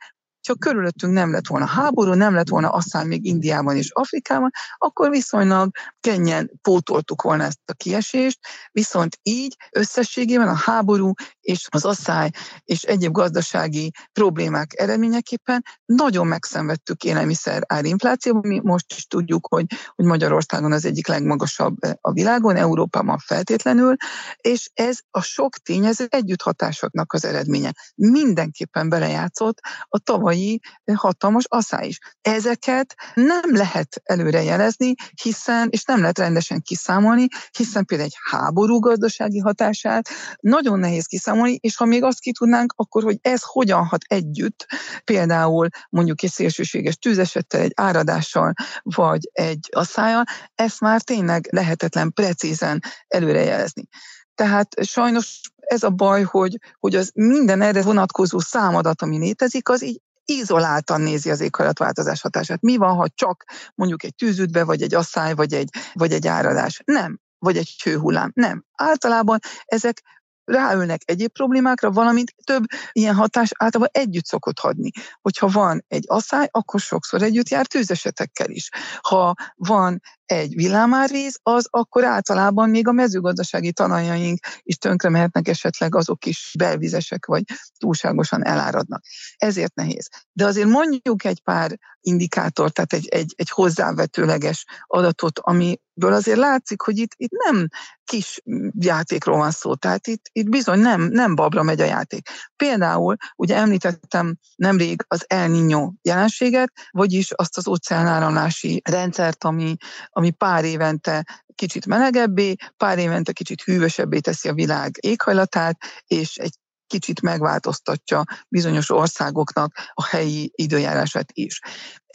csak 0.46 0.60
körülöttünk 0.60 1.12
nem 1.12 1.30
lett 1.30 1.46
volna 1.46 1.66
háború, 1.66 2.12
nem 2.12 2.34
lett 2.34 2.48
volna 2.48 2.68
aztán 2.68 3.06
még 3.06 3.24
Indiában 3.24 3.76
és 3.76 3.90
Afrikában, 3.92 4.50
akkor 4.76 5.10
viszonylag 5.10 5.70
könnyen 6.00 6.50
pótoltuk 6.62 7.22
volna 7.22 7.42
ezt 7.42 7.60
a 7.64 7.72
kiesést, 7.72 8.38
viszont 8.72 9.18
így 9.22 9.56
összességében 9.70 10.48
a 10.48 10.54
háború 10.54 11.12
és 11.40 11.66
az 11.70 11.84
asszály 11.84 12.30
és 12.64 12.82
egyéb 12.82 13.12
gazdasági 13.12 13.90
problémák 14.12 14.80
eredményeképpen 14.80 15.64
nagyon 15.84 16.26
megszenvedtük 16.26 17.04
élelmiszer 17.04 17.62
árinflációban. 17.66 18.46
Mi 18.46 18.60
most 18.62 18.92
is 18.96 19.06
tudjuk, 19.06 19.46
hogy, 19.46 19.66
hogy 19.94 20.04
Magyarországon 20.04 20.72
az 20.72 20.84
egyik 20.84 21.06
legmagasabb 21.06 21.76
a 22.00 22.12
világon, 22.12 22.56
Európában 22.56 23.18
feltétlenül, 23.18 23.94
és 24.36 24.70
ez 24.74 24.98
a 25.10 25.20
sok 25.20 25.56
tényező 25.56 26.06
együtthatásoknak 26.08 27.12
az 27.12 27.24
eredménye. 27.24 27.72
Mindenképpen 27.94 28.88
belejátszott 28.88 29.58
a 29.88 29.98
tavaly 29.98 30.34
tavalyi 30.36 30.60
hatalmas 30.94 31.44
asszály 31.48 31.86
is. 31.86 31.98
Ezeket 32.20 32.94
nem 33.14 33.42
lehet 33.44 34.00
előrejelezni, 34.04 34.94
hiszen, 35.22 35.68
és 35.70 35.84
nem 35.84 36.00
lehet 36.00 36.18
rendesen 36.18 36.62
kiszámolni, 36.62 37.26
hiszen 37.56 37.84
például 37.84 38.08
egy 38.08 38.18
háború 38.30 38.78
gazdasági 38.78 39.38
hatását 39.38 40.08
nagyon 40.40 40.78
nehéz 40.78 41.06
kiszámolni, 41.06 41.58
és 41.60 41.76
ha 41.76 41.84
még 41.84 42.02
azt 42.02 42.20
ki 42.20 42.32
tudnánk, 42.32 42.72
akkor 42.76 43.02
hogy 43.02 43.18
ez 43.20 43.40
hogyan 43.42 43.84
hat 43.84 44.02
együtt, 44.06 44.66
például 45.04 45.68
mondjuk 45.90 46.22
egy 46.22 46.30
szélsőséges 46.30 46.96
tűzesettel, 46.96 47.60
egy 47.60 47.72
áradással, 47.74 48.52
vagy 48.82 49.28
egy 49.32 49.68
asszályal, 49.70 50.24
ezt 50.54 50.80
már 50.80 51.02
tényleg 51.02 51.48
lehetetlen 51.50 52.12
precízen 52.12 52.82
előrejelezni. 53.08 53.88
Tehát 54.34 54.68
sajnos 54.84 55.40
ez 55.66 55.82
a 55.82 55.90
baj, 55.90 56.22
hogy, 56.22 56.58
hogy 56.78 56.94
az 56.94 57.10
minden 57.14 57.60
erre 57.60 57.82
vonatkozó 57.82 58.38
számadat, 58.38 59.02
ami 59.02 59.18
létezik, 59.18 59.68
az 59.68 59.84
így 59.84 60.00
izoláltan 60.26 61.00
nézi 61.00 61.30
az 61.30 61.40
éghajlatváltozás 61.40 62.20
hatását. 62.20 62.60
Mi 62.60 62.76
van, 62.76 62.94
ha 62.94 63.06
csak 63.14 63.44
mondjuk 63.74 64.04
egy 64.04 64.14
tűzütbe, 64.14 64.64
vagy 64.64 64.82
egy 64.82 64.94
asszály, 64.94 65.34
vagy 65.34 65.52
egy, 65.52 65.68
vagy 65.92 66.12
egy 66.12 66.26
áradás? 66.26 66.82
Nem. 66.84 67.18
Vagy 67.38 67.56
egy 67.56 67.82
hőhullám. 67.82 68.30
Nem. 68.34 68.64
Általában 68.72 69.38
ezek 69.64 70.02
ráülnek 70.44 71.00
egyéb 71.04 71.32
problémákra, 71.32 71.90
valamint 71.90 72.34
több 72.44 72.64
ilyen 72.92 73.14
hatás 73.14 73.50
általában 73.58 74.02
együtt 74.02 74.24
szokott 74.24 74.58
hadni. 74.58 74.90
Hogyha 75.20 75.48
van 75.48 75.84
egy 75.88 76.04
asszály, 76.06 76.48
akkor 76.50 76.80
sokszor 76.80 77.22
együtt 77.22 77.48
jár 77.48 77.66
tűzesetekkel 77.66 78.50
is. 78.50 78.68
Ha 79.00 79.34
van 79.54 80.00
egy 80.26 80.54
villámárvíz, 80.54 81.38
az 81.42 81.66
akkor 81.70 82.04
általában 82.04 82.70
még 82.70 82.88
a 82.88 82.92
mezőgazdasági 82.92 83.72
talajjaink 83.72 84.38
is 84.62 84.76
tönkre 84.76 85.08
mehetnek, 85.08 85.48
esetleg 85.48 85.94
azok 85.94 86.26
is 86.26 86.54
belvizesek, 86.58 87.26
vagy 87.26 87.42
túlságosan 87.78 88.46
eláradnak. 88.46 89.02
Ezért 89.36 89.74
nehéz. 89.74 90.08
De 90.32 90.44
azért 90.44 90.68
mondjuk 90.68 91.24
egy 91.24 91.42
pár 91.42 91.78
indikátort, 92.00 92.74
tehát 92.74 92.92
egy, 92.92 93.08
egy, 93.08 93.34
egy 93.36 93.50
hozzávetőleges 93.50 94.64
adatot, 94.86 95.38
amiből 95.38 96.12
azért 96.12 96.38
látszik, 96.38 96.80
hogy 96.80 96.98
itt, 96.98 97.12
itt 97.16 97.30
nem 97.30 97.68
kis 98.04 98.42
játékról 98.78 99.36
van 99.36 99.50
szó, 99.50 99.74
tehát 99.74 100.06
itt, 100.06 100.24
itt 100.32 100.48
bizony 100.48 100.78
nem, 100.78 101.02
nem 101.02 101.34
babra 101.34 101.62
megy 101.62 101.80
a 101.80 101.84
játék. 101.84 102.28
Például, 102.56 103.16
ugye 103.36 103.56
említettem 103.56 104.36
nemrég 104.56 105.04
az 105.08 105.24
El 105.26 105.48
Niño 105.48 105.90
jelenséget, 106.02 106.72
vagyis 106.90 107.30
azt 107.30 107.56
az 107.56 107.68
óceánáramlási 107.68 108.82
rendszert, 108.84 109.44
ami, 109.44 109.76
ami 110.16 110.30
pár 110.30 110.64
évente 110.64 111.24
kicsit 111.54 111.86
melegebbé, 111.86 112.54
pár 112.76 112.98
évente 112.98 113.32
kicsit 113.32 113.62
hűvösebbé 113.62 114.18
teszi 114.18 114.48
a 114.48 114.54
világ 114.54 114.96
éghajlatát, 115.00 115.78
és 116.06 116.36
egy 116.36 116.54
kicsit 116.86 117.20
megváltoztatja 117.20 118.24
bizonyos 118.48 118.90
országoknak 118.90 119.74
a 119.94 120.06
helyi 120.06 120.52
időjárását 120.54 121.28
is. 121.32 121.60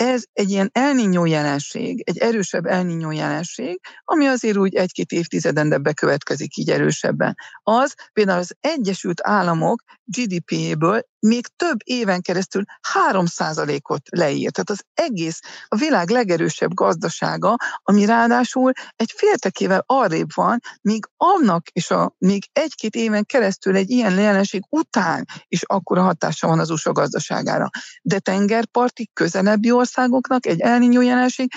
Ez 0.02 0.24
egy 0.34 0.50
ilyen 0.50 0.70
elninyó 0.74 1.26
jelenség, 1.26 2.04
egy 2.06 2.18
erősebb 2.18 2.66
elninyó 2.66 3.12
jelenség, 3.12 3.80
ami 4.04 4.26
azért 4.26 4.58
úgy 4.58 4.76
egy-két 4.76 5.12
évtizeden 5.12 5.70
de 5.70 5.78
bekövetkezik 5.78 6.58
így 6.58 6.70
erősebben. 6.70 7.36
Az 7.64 7.94
például 8.14 8.40
az 8.40 8.56
Egyesült 8.60 9.20
Államok 9.24 9.84
GDP-ből 10.04 11.02
még 11.20 11.48
több 11.56 11.78
éven 11.84 12.22
keresztül 12.22 12.64
3%-ot 13.12 14.02
leírt. 14.10 14.54
Tehát 14.54 14.70
az 14.70 14.84
egész, 14.94 15.40
a 15.68 15.76
világ 15.76 16.10
legerősebb 16.10 16.74
gazdasága, 16.74 17.56
ami 17.84 18.06
ráadásul 18.06 18.72
egy 18.96 19.14
féltekével 19.16 19.84
arrébb 19.86 20.30
van, 20.34 20.60
míg 20.82 21.06
annak 21.18 21.68
és 21.68 21.92
a 21.92 22.16
még 22.18 22.44
egy-két 22.54 22.96
éven 22.96 23.26
keresztül 23.26 23.76
egy 23.76 23.90
ilyen 23.90 24.20
jelenség 24.20 24.64
után 24.70 25.26
is 25.48 25.64
akkora 25.64 26.02
hatása 26.02 26.48
van 26.48 26.60
az 26.60 26.70
USA 26.70 26.92
gazdaságára. 26.92 27.70
De 28.02 28.20
tengerparti 28.20 29.10
közelebbi 29.14 29.72
országoknak 29.92 30.46
egy 30.46 30.60
elninyó 30.60 31.02
jelenség 31.02 31.52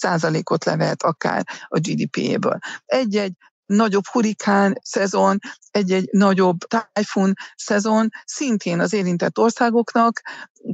10%-ot 0.00 0.64
levehet 0.64 1.02
akár 1.02 1.46
a 1.68 1.78
GDP-ből. 1.78 2.58
Egy-egy 2.84 3.32
nagyobb 3.66 4.06
hurikán 4.06 4.78
szezon, 4.82 5.38
egy-egy 5.70 6.08
nagyobb 6.12 6.58
tájfun 6.58 7.32
szezon 7.56 8.08
szintén 8.24 8.80
az 8.80 8.92
érintett 8.92 9.38
országoknak, 9.38 10.20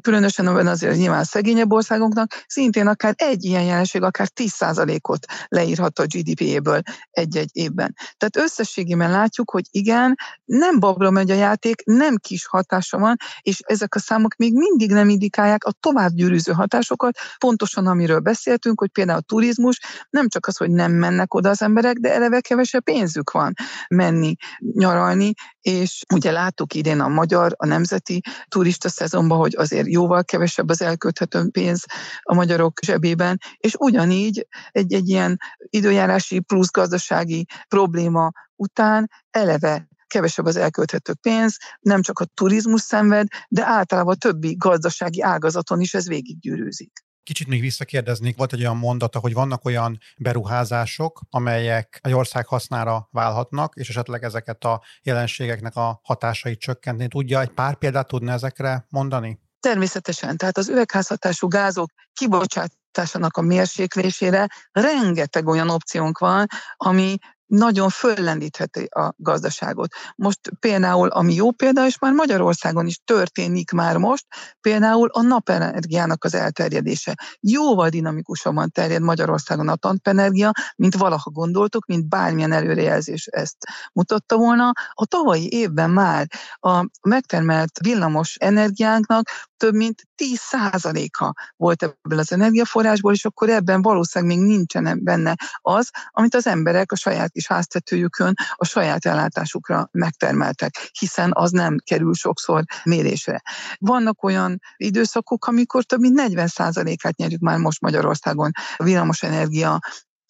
különösen 0.01 0.47
abban 0.47 0.67
azért 0.67 0.97
nyilván 0.97 1.25
szegényebb 1.25 1.73
országoknak, 1.73 2.45
szintén 2.47 2.87
akár 2.87 3.15
egy 3.17 3.45
ilyen 3.45 3.63
jelenség, 3.63 4.03
akár 4.03 4.29
10%-ot 4.35 5.27
leírhat 5.49 5.99
a 5.99 6.07
GDP-ből 6.07 6.81
egy-egy 7.11 7.51
évben. 7.53 7.95
Tehát 8.17 8.37
összességében 8.37 9.11
látjuk, 9.11 9.51
hogy 9.51 9.65
igen, 9.71 10.15
nem 10.45 10.81
babra 10.81 11.11
megy 11.11 11.31
a 11.31 11.35
játék, 11.35 11.85
nem 11.85 12.17
kis 12.17 12.47
hatása 12.47 12.99
van, 12.99 13.17
és 13.41 13.61
ezek 13.67 13.95
a 13.95 13.99
számok 13.99 14.37
még 14.37 14.55
mindig 14.55 14.91
nem 14.91 15.09
indikálják 15.09 15.65
a 15.65 15.73
tovább 15.81 16.13
gyűrűző 16.13 16.53
hatásokat, 16.53 17.19
pontosan 17.39 17.87
amiről 17.87 18.21
beszéltünk, 18.21 18.81
hogy 18.81 18.91
például 18.91 19.19
a 19.19 19.27
turizmus 19.27 19.81
nem 20.11 20.29
csak 20.29 20.47
az, 20.47 20.57
hogy 20.57 20.71
nem 20.71 20.93
mennek 20.93 21.35
oda 21.35 21.49
az 21.49 21.63
emberek, 21.63 21.97
de 21.97 22.15
eleve 22.15 22.41
kevesebb 22.41 22.83
pénzük 22.83 23.31
van 23.31 23.53
menni, 23.89 24.35
nyaralni, 24.73 25.33
és 25.61 26.03
ugye 26.15 26.31
láttuk 26.31 26.75
idén 26.75 27.01
a 27.01 27.09
magyar, 27.09 27.55
a 27.57 27.67
nemzeti 27.67 28.21
turista 28.49 28.89
szezonban, 28.89 29.39
hogy 29.39 29.55
azért 29.77 29.93
jóval 29.93 30.25
kevesebb 30.25 30.69
az 30.69 30.83
elkölthető 30.83 31.51
pénz 31.51 31.85
a 32.23 32.35
magyarok 32.35 32.79
zsebében, 32.85 33.39
és 33.57 33.75
ugyanígy 33.79 34.47
egy, 34.71 34.93
egy 34.93 35.09
ilyen 35.09 35.39
időjárási 35.59 36.41
plusz 36.41 36.71
gazdasági 36.71 37.47
probléma 37.69 38.31
után 38.57 39.11
eleve 39.31 39.89
kevesebb 40.07 40.45
az 40.45 40.57
elkölthető 40.57 41.15
pénz, 41.15 41.57
nem 41.81 42.03
csak 42.03 42.19
a 42.19 42.25
turizmus 42.25 42.81
szenved, 42.81 43.27
de 43.49 43.65
általában 43.65 44.15
a 44.15 44.19
többi 44.19 44.55
gazdasági 44.59 45.23
ágazaton 45.23 45.81
is 45.81 45.95
ez 45.95 46.09
végiggyűrűzik. 46.09 47.05
Kicsit 47.23 47.47
még 47.47 47.61
visszakérdeznék, 47.61 48.37
volt 48.37 48.53
egy 48.53 48.61
olyan 48.61 48.77
mondata, 48.77 49.19
hogy 49.19 49.33
vannak 49.33 49.65
olyan 49.65 49.99
beruházások, 50.19 51.21
amelyek 51.31 51.99
egy 52.03 52.13
ország 52.13 52.47
hasznára 52.47 53.09
válhatnak, 53.11 53.75
és 53.75 53.89
esetleg 53.89 54.23
ezeket 54.23 54.65
a 54.65 54.83
jelenségeknek 55.03 55.77
a 55.77 56.01
hatásait 56.03 56.61
csökkenteni 56.61 57.09
tudja. 57.09 57.41
Egy 57.41 57.51
pár 57.51 57.77
példát 57.77 58.07
tudna 58.07 58.33
ezekre 58.33 58.87
mondani? 58.89 59.41
Természetesen, 59.67 60.37
tehát 60.37 60.57
az 60.57 60.69
üvegházhatású 60.69 61.49
gázok 61.49 61.91
kibocsátásának 62.13 63.37
a 63.37 63.41
mérséklésére 63.41 64.47
rengeteg 64.73 65.47
olyan 65.47 65.71
opciónk 65.71 66.19
van, 66.19 66.47
ami 66.77 67.17
nagyon 67.47 67.89
föllendítheti 67.89 68.85
a 68.85 69.15
gazdaságot. 69.17 69.93
Most 70.17 70.41
például, 70.61 71.09
ami 71.09 71.35
jó 71.35 71.51
példa, 71.51 71.87
és 71.87 71.99
már 71.99 72.13
Magyarországon 72.13 72.87
is 72.87 73.01
történik 73.05 73.71
már 73.71 73.97
most, 73.97 74.27
például 74.61 75.09
a 75.13 75.23
napenergiának 75.23 76.25
az 76.25 76.35
elterjedése. 76.35 77.15
Jóval 77.41 77.89
dinamikusabban 77.89 78.71
terjed 78.71 79.03
Magyarországon 79.03 79.69
a 79.69 79.77
napenergia, 79.81 80.51
mint 80.77 80.95
valaha 80.95 81.31
gondoltuk, 81.31 81.87
mint 81.87 82.09
bármilyen 82.09 82.53
előrejelzés 82.53 83.27
ezt 83.27 83.57
mutatta 83.93 84.37
volna. 84.37 84.73
A 84.93 85.07
tavalyi 85.07 85.49
évben 85.53 85.91
már 85.91 86.27
a 86.61 86.89
megtermelt 87.03 87.79
villamos 87.79 88.35
energiánknak 88.35 89.29
több 89.57 89.75
mint 89.75 90.03
10%-a 90.17 91.53
volt 91.57 91.83
ebből 91.83 92.19
az 92.19 92.33
energiaforrásból, 92.33 93.13
és 93.13 93.25
akkor 93.25 93.49
ebben 93.49 93.83
valószínűleg 93.83 94.37
még 94.37 94.47
nincsen 94.47 95.01
benne 95.03 95.35
az, 95.61 95.91
amit 96.11 96.35
az 96.35 96.47
emberek 96.47 96.93
a 96.93 96.97
saját 96.97 97.36
kis 97.37 97.47
háztetőjükön 97.47 98.35
a 98.55 98.65
saját 98.65 99.05
ellátásukra 99.05 99.89
megtermeltek, 99.93 100.91
hiszen 100.99 101.31
az 101.35 101.51
nem 101.51 101.77
kerül 101.85 102.15
sokszor 102.15 102.65
mérésre. 102.85 103.43
Vannak 103.79 104.23
olyan 104.23 104.61
időszakok, 104.77 105.47
amikor 105.47 105.85
több 105.85 106.01
mint 106.01 106.21
40%-át 106.23 107.17
nyerjük 107.17 107.41
már 107.41 107.59
most 107.59 107.81
Magyarországon 107.81 108.51
a 108.77 108.85
villamosenergia 108.85 109.79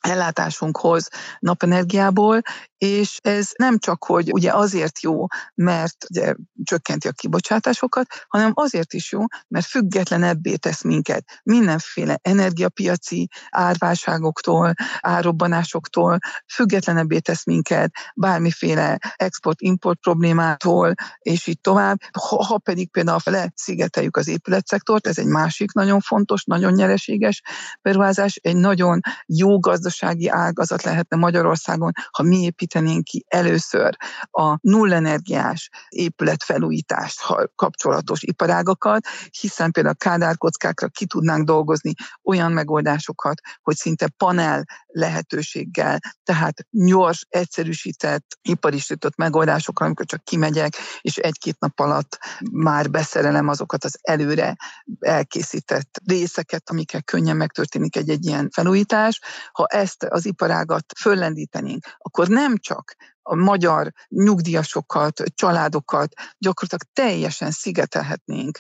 ellátásunkhoz 0.01 1.09
napenergiából, 1.39 2.41
és 2.79 3.19
ez 3.23 3.51
nem 3.57 3.79
csak, 3.79 4.05
hogy 4.05 4.33
ugye 4.33 4.53
azért 4.53 5.01
jó, 5.01 5.27
mert 5.55 5.97
ugye 6.11 6.35
csökkenti 6.65 7.09
a 7.09 7.13
kibocsátásokat, 7.13 8.07
hanem 8.29 8.51
azért 8.55 8.93
is 8.93 9.13
jó, 9.13 9.21
mert 9.49 9.67
függetlenebbé 9.67 10.57
tesz 10.57 10.83
minket 10.83 11.25
mindenféle 11.43 12.19
energiapiaci 12.23 13.29
árválságoktól, 13.51 14.75
árobbanásoktól, 15.01 16.19
függetlenebbé 16.55 17.19
tesz 17.19 17.45
minket 17.45 17.93
bármiféle 18.15 18.99
export-import 19.17 19.99
problémától, 20.01 20.95
és 21.19 21.47
így 21.47 21.61
tovább. 21.61 21.99
Ha, 22.13 22.45
ha 22.45 22.59
pedig 22.59 22.91
például 22.91 23.21
leszigeteljük 23.25 24.17
az 24.17 24.29
épületszektort, 24.29 25.07
ez 25.07 25.19
egy 25.19 25.27
másik 25.27 25.73
nagyon 25.73 26.01
fontos, 26.01 26.45
nagyon 26.45 26.73
nyereséges 26.73 27.43
beruházás, 27.83 28.35
egy 28.43 28.57
nagyon 28.57 29.01
jó 29.27 29.59
gazdasági 29.59 30.29
ágazat 30.29 30.83
lehetne 30.83 31.17
Magyarországon, 31.17 31.93
ha 32.11 32.23
mi 32.23 32.43
épít 32.43 32.66
építenénk 32.67 33.05
ki 33.05 33.25
először 33.29 33.97
a 34.31 34.59
nullenergiás 34.61 35.69
épületfelújítást 35.89 37.21
kapcsolatos 37.55 38.23
iparágakat, 38.23 39.07
hiszen 39.41 39.71
például 39.71 39.95
a 39.99 40.05
kádárkockákra 40.05 40.89
ki 40.89 41.07
tudnánk 41.07 41.47
dolgozni 41.47 41.93
olyan 42.23 42.53
megoldásokat, 42.53 43.41
hogy 43.63 43.77
szinte 43.77 44.09
panel 44.17 44.65
lehetőséggel, 44.87 45.99
tehát 46.25 46.67
gyors, 46.71 47.27
egyszerűsített, 47.29 48.39
iparisított 48.43 49.17
megoldásokra, 49.17 49.87
amikor 49.87 50.07
csak 50.07 50.25
kimegyek, 50.25 50.75
és 51.01 51.17
egy-két 51.17 51.59
nap 51.59 51.81
alatt 51.81 52.19
már 52.53 52.91
beszerelem 52.91 53.49
azokat 53.49 53.85
az 53.85 53.99
előre 54.03 54.57
elkészített 55.01 56.01
részeket, 56.07 56.71
amikkel 56.71 57.03
könnyen 57.03 57.37
megtörténik 57.37 57.97
egy-egy 57.97 58.27
ilyen 58.27 58.51
felújítás. 58.51 59.21
Ha 59.53 59.67
ezt 59.67 60.03
az 60.03 60.27
iparágat 60.27 60.85
föllendítenénk, 60.99 61.87
akkor 61.99 62.29
nem 62.29 62.56
csak 62.61 62.97
a 63.23 63.35
magyar 63.35 63.93
nyugdíjasokat, 64.09 65.23
családokat 65.35 66.13
gyakorlatilag 66.39 66.93
teljesen 66.93 67.51
szigetelhetnénk 67.51 68.59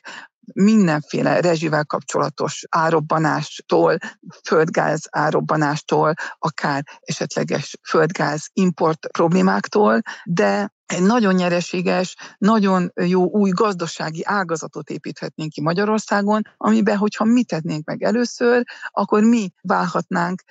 mindenféle 0.54 1.40
rezsivel 1.40 1.84
kapcsolatos 1.84 2.64
árobbanástól, 2.68 3.96
földgáz 4.44 5.06
árobbanástól, 5.10 6.14
akár 6.38 6.84
esetleges 7.00 7.76
földgáz 7.88 8.50
import 8.52 9.06
problémáktól, 9.12 10.00
de 10.24 10.74
egy 10.86 11.02
nagyon 11.02 11.34
nyereséges, 11.34 12.16
nagyon 12.38 12.92
jó 12.94 13.30
új 13.30 13.50
gazdasági 13.50 14.22
ágazatot 14.24 14.90
építhetnénk 14.90 15.52
ki 15.52 15.60
Magyarországon, 15.60 16.42
amiben, 16.56 16.96
hogyha 16.96 17.24
mi 17.24 17.44
tennénk 17.44 17.84
meg 17.84 18.02
először, 18.02 18.62
akkor 18.90 19.22
mi 19.22 19.50
válhatnánk 19.60 20.42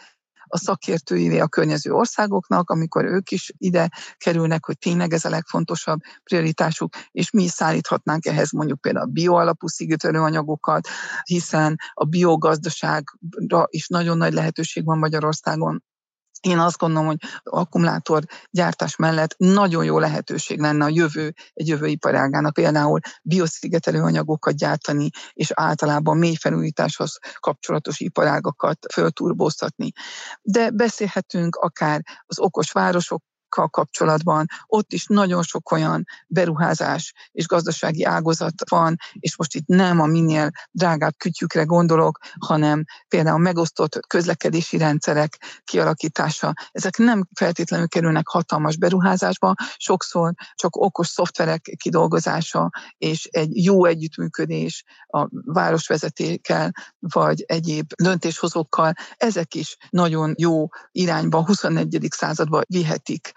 a 0.48 0.58
szakértőivé 0.58 1.40
a 1.40 1.48
környező 1.48 1.92
országoknak, 1.92 2.70
amikor 2.70 3.06
ők 3.06 3.32
is 3.32 3.52
ide 3.58 3.90
kerülnek, 4.18 4.66
hogy 4.66 4.78
tényleg 4.78 5.14
ez 5.14 5.26
a 5.26 5.30
legfontosabb 5.30 6.00
prioritásuk, 6.24 6.94
és 7.12 7.32
mi 7.32 7.48
szállíthatnánk 7.48 8.26
ehhez 8.26 8.52
mondjuk 8.52 8.82
például 8.82 9.06
a 9.06 9.12
bioalapú 9.12 9.68
anyagokat, 10.02 10.88
hiszen 11.24 11.76
a 11.94 12.06
biogazdaságra 12.06 13.66
is 13.70 13.88
nagyon 13.88 14.18
nagy 14.18 14.34
lehetőség 14.34 14.86
van 14.86 14.98
Magyarországon, 14.98 15.84
én 16.46 16.60
azt 16.60 16.78
gondolom, 16.78 17.08
hogy 17.08 17.18
akkumulátor 17.44 18.24
gyártás 18.50 18.96
mellett 18.96 19.36
nagyon 19.38 19.84
jó 19.86 20.00
lehetőség 20.00 20.60
lenne 20.60 20.86
a 20.86 20.90
jövő, 20.90 21.34
egy 21.54 21.68
jövő 21.68 21.88
iparágának 21.88 22.54
például 22.54 23.00
bioszigetelő 23.22 24.02
anyagokat 24.02 24.56
gyártani, 24.56 25.10
és 25.34 25.52
általában 25.54 26.18
mély 26.18 26.36
felújításhoz 26.36 27.18
kapcsolatos 27.40 28.00
iparágakat 28.00 28.78
fölturbóztatni. 28.94 29.92
De 30.42 30.70
beszélhetünk 30.70 31.56
akár 31.56 32.02
az 32.26 32.40
okos 32.40 32.72
városok 32.72 33.24
kapcsolatban, 33.50 34.46
ott 34.66 34.94
is 34.94 35.06
nagyon 35.06 35.44
sok 35.44 35.72
olyan 35.72 36.06
beruházás 36.28 37.14
és 37.32 37.48
gazdasági 37.48 38.04
ágazat 38.04 38.70
van, 38.70 38.96
és 39.20 39.38
most 39.38 39.56
itt 39.56 39.68
nem 39.68 40.00
a 40.00 40.06
minél 40.06 40.52
drágább 40.72 41.14
kütyükre 41.18 41.64
gondolok, 41.64 42.18
hanem 42.40 42.84
például 43.08 43.40
megosztott 43.40 44.08
közlekedési 44.08 44.78
rendszerek 44.78 45.62
kialakítása. 45.64 46.54
Ezek 46.72 46.98
nem 46.98 47.28
feltétlenül 47.34 47.88
kerülnek 47.88 48.28
hatalmas 48.28 48.78
beruházásba, 48.78 49.54
sokszor 49.78 50.34
csak 50.56 50.76
okos 50.76 51.08
szoftverek 51.08 51.62
kidolgozása 51.62 52.70
és 52.98 53.26
egy 53.26 53.64
jó 53.64 53.86
együttműködés 53.86 54.84
a 55.08 55.28
városvezetékkel, 55.30 56.72
vagy 57.00 57.44
egyéb 57.48 57.94
döntéshozókkal, 57.94 58.94
ezek 59.18 59.56
is 59.56 59.78
nagyon 59.90 60.34
jó 60.38 60.68
irányba, 60.92 61.44
21. 61.46 62.08
századba 62.10 62.62
vihetik 62.68 63.32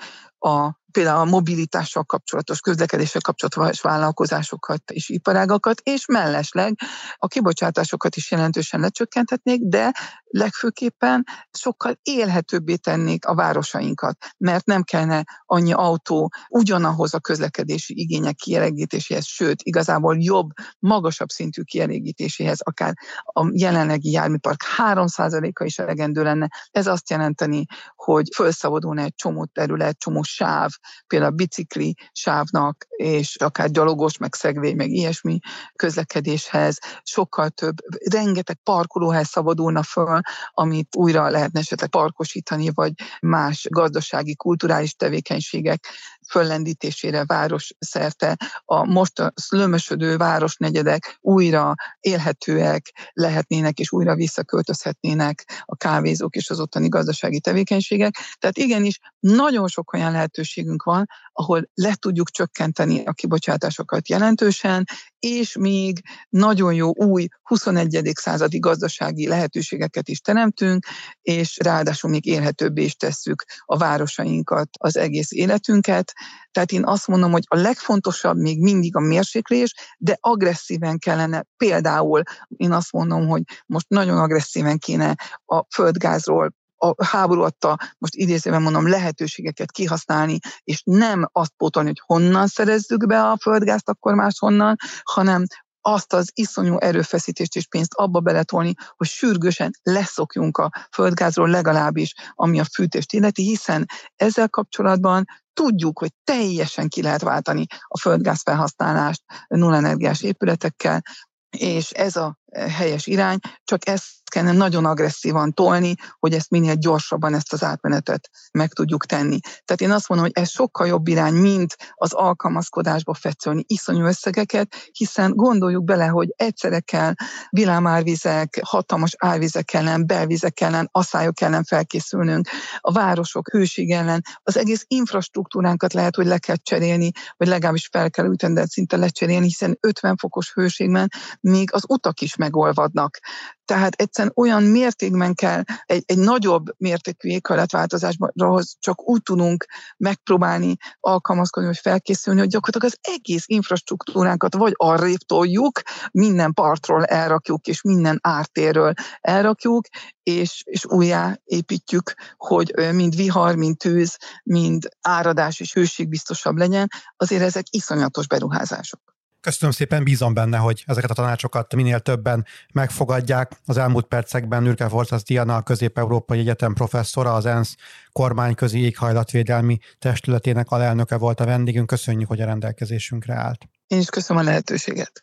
a 0.45 0.73
például 0.93 1.21
a 1.21 1.31
mobilitással 1.31 2.05
kapcsolatos, 2.05 2.61
közlekedéssel 2.61 3.21
kapcsolatos 3.21 3.81
vállalkozásokat 3.81 4.91
és 4.91 5.09
iparágakat, 5.09 5.81
és 5.81 6.07
mellesleg 6.07 6.79
a 7.17 7.27
kibocsátásokat 7.27 8.17
is 8.17 8.31
jelentősen 8.31 8.81
lecsökkenthetnék, 8.81 9.61
de 9.63 9.93
legfőképpen 10.25 11.25
sokkal 11.51 11.99
élhetőbbé 12.03 12.77
tennék 12.77 13.27
a 13.27 13.35
városainkat, 13.35 14.17
mert 14.39 14.67
nem 14.67 14.83
kellene 14.83 15.25
annyi 15.45 15.73
autó 15.73 16.33
ugyanahoz 16.49 17.15
a 17.15 17.21
közlekedési 17.21 18.01
igények 18.01 18.35
kielégítéséhez, 18.35 19.27
sőt, 19.27 19.63
igazából 19.63 20.17
jobb, 20.19 20.49
magasabb 20.79 21.29
szintű 21.29 21.63
kielégítéséhez, 21.63 22.61
akár 22.61 22.95
a 23.23 23.51
jelenlegi 23.53 24.11
járműpark 24.11 24.61
3%-a 24.77 25.65
is 25.65 25.79
elegendő 25.79 26.23
lenne. 26.23 26.49
Ez 26.71 26.87
azt 26.87 27.11
jelenteni, 27.11 27.65
hogy 27.95 28.29
felszabadulna 28.35 29.03
egy 29.03 29.15
csomó 29.15 29.45
terület, 29.45 29.99
csomó 29.99 30.23
sáv, 30.23 30.71
például 31.07 31.33
a 31.33 31.35
bicikli 31.35 31.95
sávnak, 32.13 32.87
és 32.89 33.37
akár 33.37 33.71
gyalogos, 33.71 34.17
meg 34.19 34.35
szegvény, 34.35 34.77
meg 34.77 34.91
ilyesmi 34.91 35.39
közlekedéshez, 35.77 36.79
sokkal 37.03 37.49
több, 37.49 37.77
rengeteg 38.11 38.57
parkolóhely 38.63 39.25
szabadulna 39.25 39.83
föl, 39.83 40.21
amit 40.51 40.97
újra 40.97 41.29
lehetne 41.29 41.61
esetleg 41.61 41.89
parkosítani, 41.89 42.71
vagy 42.75 42.93
más 43.21 43.67
gazdasági, 43.71 44.37
kulturális 44.37 44.95
tevékenységek 44.95 45.87
föllendítésére 46.31 47.25
város 47.25 47.71
szerte 47.79 48.37
a 48.65 48.85
most 48.85 49.33
szlömösödő 49.35 50.17
városnegyedek 50.17 51.19
újra 51.21 51.75
élhetőek 52.01 53.11
lehetnének, 53.13 53.79
és 53.79 53.93
újra 53.93 54.15
visszaköltözhetnének 54.15 55.63
a 55.65 55.77
kávézók 55.77 56.37
és 56.37 56.51
az 56.51 56.61
ottani 56.61 56.89
gazdasági 56.89 57.41
tevékenységek. 57.41 58.15
Tehát 58.39 58.59
igenis, 58.59 58.99
nagyon 59.19 59.69
sok 59.69 59.93
olyan 59.93 60.13
lehetőségünk 60.13 60.83
van, 60.83 61.07
ahol 61.33 61.69
le 61.75 61.95
tudjuk 61.95 62.31
csökkenteni 62.31 63.05
a 63.05 63.13
kibocsátásokat 63.13 64.09
jelentősen, 64.09 64.85
és 65.19 65.57
még 65.57 66.01
nagyon 66.29 66.75
jó 66.75 66.95
új 66.95 67.27
21. 67.43 68.11
századi 68.15 68.59
gazdasági 68.59 69.27
lehetőségeket 69.27 70.09
is 70.09 70.21
teremtünk, 70.21 70.87
és 71.23 71.59
ráadásul 71.63 72.11
még 72.11 72.27
élhetőbbé 72.27 72.83
is 72.83 72.95
tesszük 72.95 73.45
a 73.65 73.77
városainkat, 73.77 74.69
az 74.79 74.97
egész 74.97 75.33
életünket. 75.33 76.13
Tehát 76.51 76.73
én 76.73 76.85
azt 76.85 77.07
mondom, 77.07 77.31
hogy 77.31 77.45
a 77.47 77.57
legfontosabb 77.57 78.37
még 78.37 78.61
mindig 78.61 78.97
a 78.97 79.01
mérséklés, 79.01 79.75
de 79.99 80.17
agresszíven 80.21 80.99
kellene 80.99 81.45
például, 81.57 82.23
én 82.57 82.73
azt 82.73 82.93
mondom, 82.93 83.27
hogy 83.27 83.43
most 83.67 83.89
nagyon 83.89 84.19
agresszíven 84.19 84.79
kéne 84.79 85.15
a 85.45 85.65
földgázról 85.75 86.53
a 86.79 87.05
háború 87.05 87.43
adta, 87.43 87.77
most 87.99 88.15
idézőben 88.15 88.63
mondom, 88.63 88.89
lehetőségeket 88.89 89.71
kihasználni, 89.71 90.39
és 90.65 90.83
nem 90.85 91.29
azt 91.33 91.53
pótolni, 91.57 91.89
hogy 91.89 92.03
honnan 92.07 92.47
szerezzük 92.47 93.07
be 93.07 93.23
a 93.23 93.39
földgázt 93.41 93.89
akkor 93.89 94.15
máshonnan, 94.15 94.77
hanem 95.03 95.45
azt 95.81 96.13
az 96.13 96.31
iszonyú 96.35 96.77
erőfeszítést 96.79 97.57
és 97.57 97.67
pénzt 97.67 97.95
abba 97.95 98.21
beletolni, 98.21 98.75
hogy 98.97 99.07
sürgősen 99.07 99.71
leszokjunk 99.83 100.57
a 100.57 100.71
földgázról 100.93 101.49
legalábbis, 101.49 102.15
ami 102.35 102.61
a 102.61 102.65
fűtést 102.65 103.13
illeti, 103.13 103.43
hiszen 103.43 103.87
ezzel 104.17 104.49
kapcsolatban 104.49 105.25
tudjuk, 105.53 105.99
hogy 105.99 106.13
teljesen 106.25 106.89
ki 106.89 107.03
lehet 107.03 107.23
váltani 107.23 107.67
a 107.89 107.99
földgáz 107.99 108.43
felhasználást 108.43 109.23
nullenergiás 109.49 110.23
épületekkel, 110.23 111.03
és 111.51 111.91
ez 111.91 112.17
a 112.17 112.38
helyes 112.53 113.07
irány, 113.07 113.39
csak 113.65 113.89
ezt 113.89 114.19
kellene 114.29 114.57
nagyon 114.57 114.85
agresszívan 114.85 115.53
tolni, 115.53 115.95
hogy 116.19 116.33
ezt 116.33 116.51
minél 116.51 116.75
gyorsabban 116.75 117.35
ezt 117.35 117.53
az 117.53 117.63
átmenetet 117.63 118.31
meg 118.53 118.73
tudjuk 118.73 119.07
tenni. 119.07 119.39
Tehát 119.41 119.81
én 119.81 119.91
azt 119.91 120.09
mondom, 120.09 120.27
hogy 120.27 120.43
ez 120.43 120.51
sokkal 120.51 120.87
jobb 120.87 121.09
irány, 121.09 121.35
mint 121.35 121.77
az 121.95 122.13
alkalmazkodásba 122.13 123.15
fetszölni 123.15 123.65
iszonyú 123.67 124.05
összegeket, 124.05 124.75
hiszen 124.93 125.33
gondoljuk 125.35 125.85
bele, 125.85 126.07
hogy 126.07 126.33
egyszerre 126.37 126.81
kell 126.81 127.13
vilámárvizek, 127.51 128.61
hatalmas 128.63 129.15
árvizek 129.19 129.73
ellen, 129.73 130.07
belvizek 130.07 130.61
ellen, 130.61 130.89
asszályok 130.93 131.41
ellen 131.41 131.65
felkészülnünk, 131.65 132.49
a 132.79 132.93
városok 132.93 133.49
hőség 133.51 133.91
ellen, 133.91 134.23
az 134.43 134.57
egész 134.57 134.85
infrastruktúránkat 134.87 135.93
lehet, 135.93 136.17
hogy 136.17 136.27
le 136.27 136.39
kell 136.39 136.57
cserélni, 136.57 137.11
vagy 137.37 137.49
legalábbis 137.49 137.89
fel 137.93 138.11
kell 138.11 138.33
üteni, 138.33 138.55
de 138.55 138.67
szinte 138.67 138.97
lecserélni, 138.97 139.45
hiszen 139.45 139.79
50 139.81 140.17
fokos 140.17 140.53
hőségben 140.53 141.09
még 141.41 141.73
az 141.73 141.85
utak 141.89 142.21
is 142.21 142.37
megolvadnak. 142.39 143.19
Tehát 143.65 143.95
egyszerűen 143.95 144.33
olyan 144.37 144.63
mértékben 144.63 145.35
kell 145.35 145.63
egy, 145.85 146.03
egy 146.07 146.19
nagyobb 146.19 146.65
mértékű 146.77 147.29
éghajlatváltozáshoz 147.29 148.77
csak 148.79 149.09
úgy 149.09 149.23
tudunk 149.23 149.67
megpróbálni 149.97 150.77
alkalmazkodni, 151.01 151.69
vagy 151.69 151.79
felkészülni, 151.79 152.41
hogy 152.41 152.49
gyakorlatilag 152.49 152.95
az 152.95 153.13
egész 153.15 153.45
infrastruktúránkat 153.47 154.55
vagy 154.55 154.73
arrébb 154.77 155.19
toljuk, 155.19 155.81
minden 156.13 156.53
partról 156.53 157.05
elrakjuk, 157.05 157.67
és 157.67 157.83
minden 157.83 158.19
ártérről 158.23 158.93
elrakjuk, 159.21 159.87
és, 160.23 160.63
és 160.65 160.87
újjá 160.87 161.39
építjük, 161.45 162.15
hogy 162.37 162.75
mind 162.93 163.17
vihar, 163.17 163.55
mind 163.57 163.77
tűz, 163.77 164.17
mind 164.43 164.89
áradás 165.01 165.61
és 165.61 165.73
hőség 165.73 166.09
biztosabb 166.09 166.57
legyen, 166.57 166.89
azért 167.17 167.43
ezek 167.43 167.65
iszonyatos 167.71 168.27
beruházások. 168.27 169.18
Köszönöm 169.41 169.75
szépen, 169.75 170.05
bízom 170.05 170.35
benne, 170.35 170.57
hogy 170.57 170.85
ezeket 170.87 171.11
a 171.11 171.15
tanácsokat 171.15 171.75
minél 171.75 172.01
többen 172.01 172.47
megfogadják. 172.73 173.53
Az 173.67 173.77
elmúlt 173.77 174.07
percekben 174.07 174.63
Nürke 174.63 174.89
Fortas 174.89 175.23
Diana, 175.23 175.57
a 175.57 175.63
Közép-Európai 175.63 176.39
Egyetem 176.39 176.75
professzora, 176.75 177.35
az 177.35 177.47
ENSZ 177.47 177.77
kormányközi 178.13 178.81
éghajlatvédelmi 178.81 179.79
testületének 179.99 180.71
alelnöke 180.71 181.17
volt 181.17 181.41
a 181.41 181.45
vendégünk. 181.45 181.87
Köszönjük, 181.87 182.29
hogy 182.29 182.41
a 182.41 182.45
rendelkezésünkre 182.45 183.35
állt. 183.35 183.69
Én 183.87 183.99
is 183.99 184.09
köszönöm 184.09 184.43
a 184.43 184.45
lehetőséget. 184.45 185.23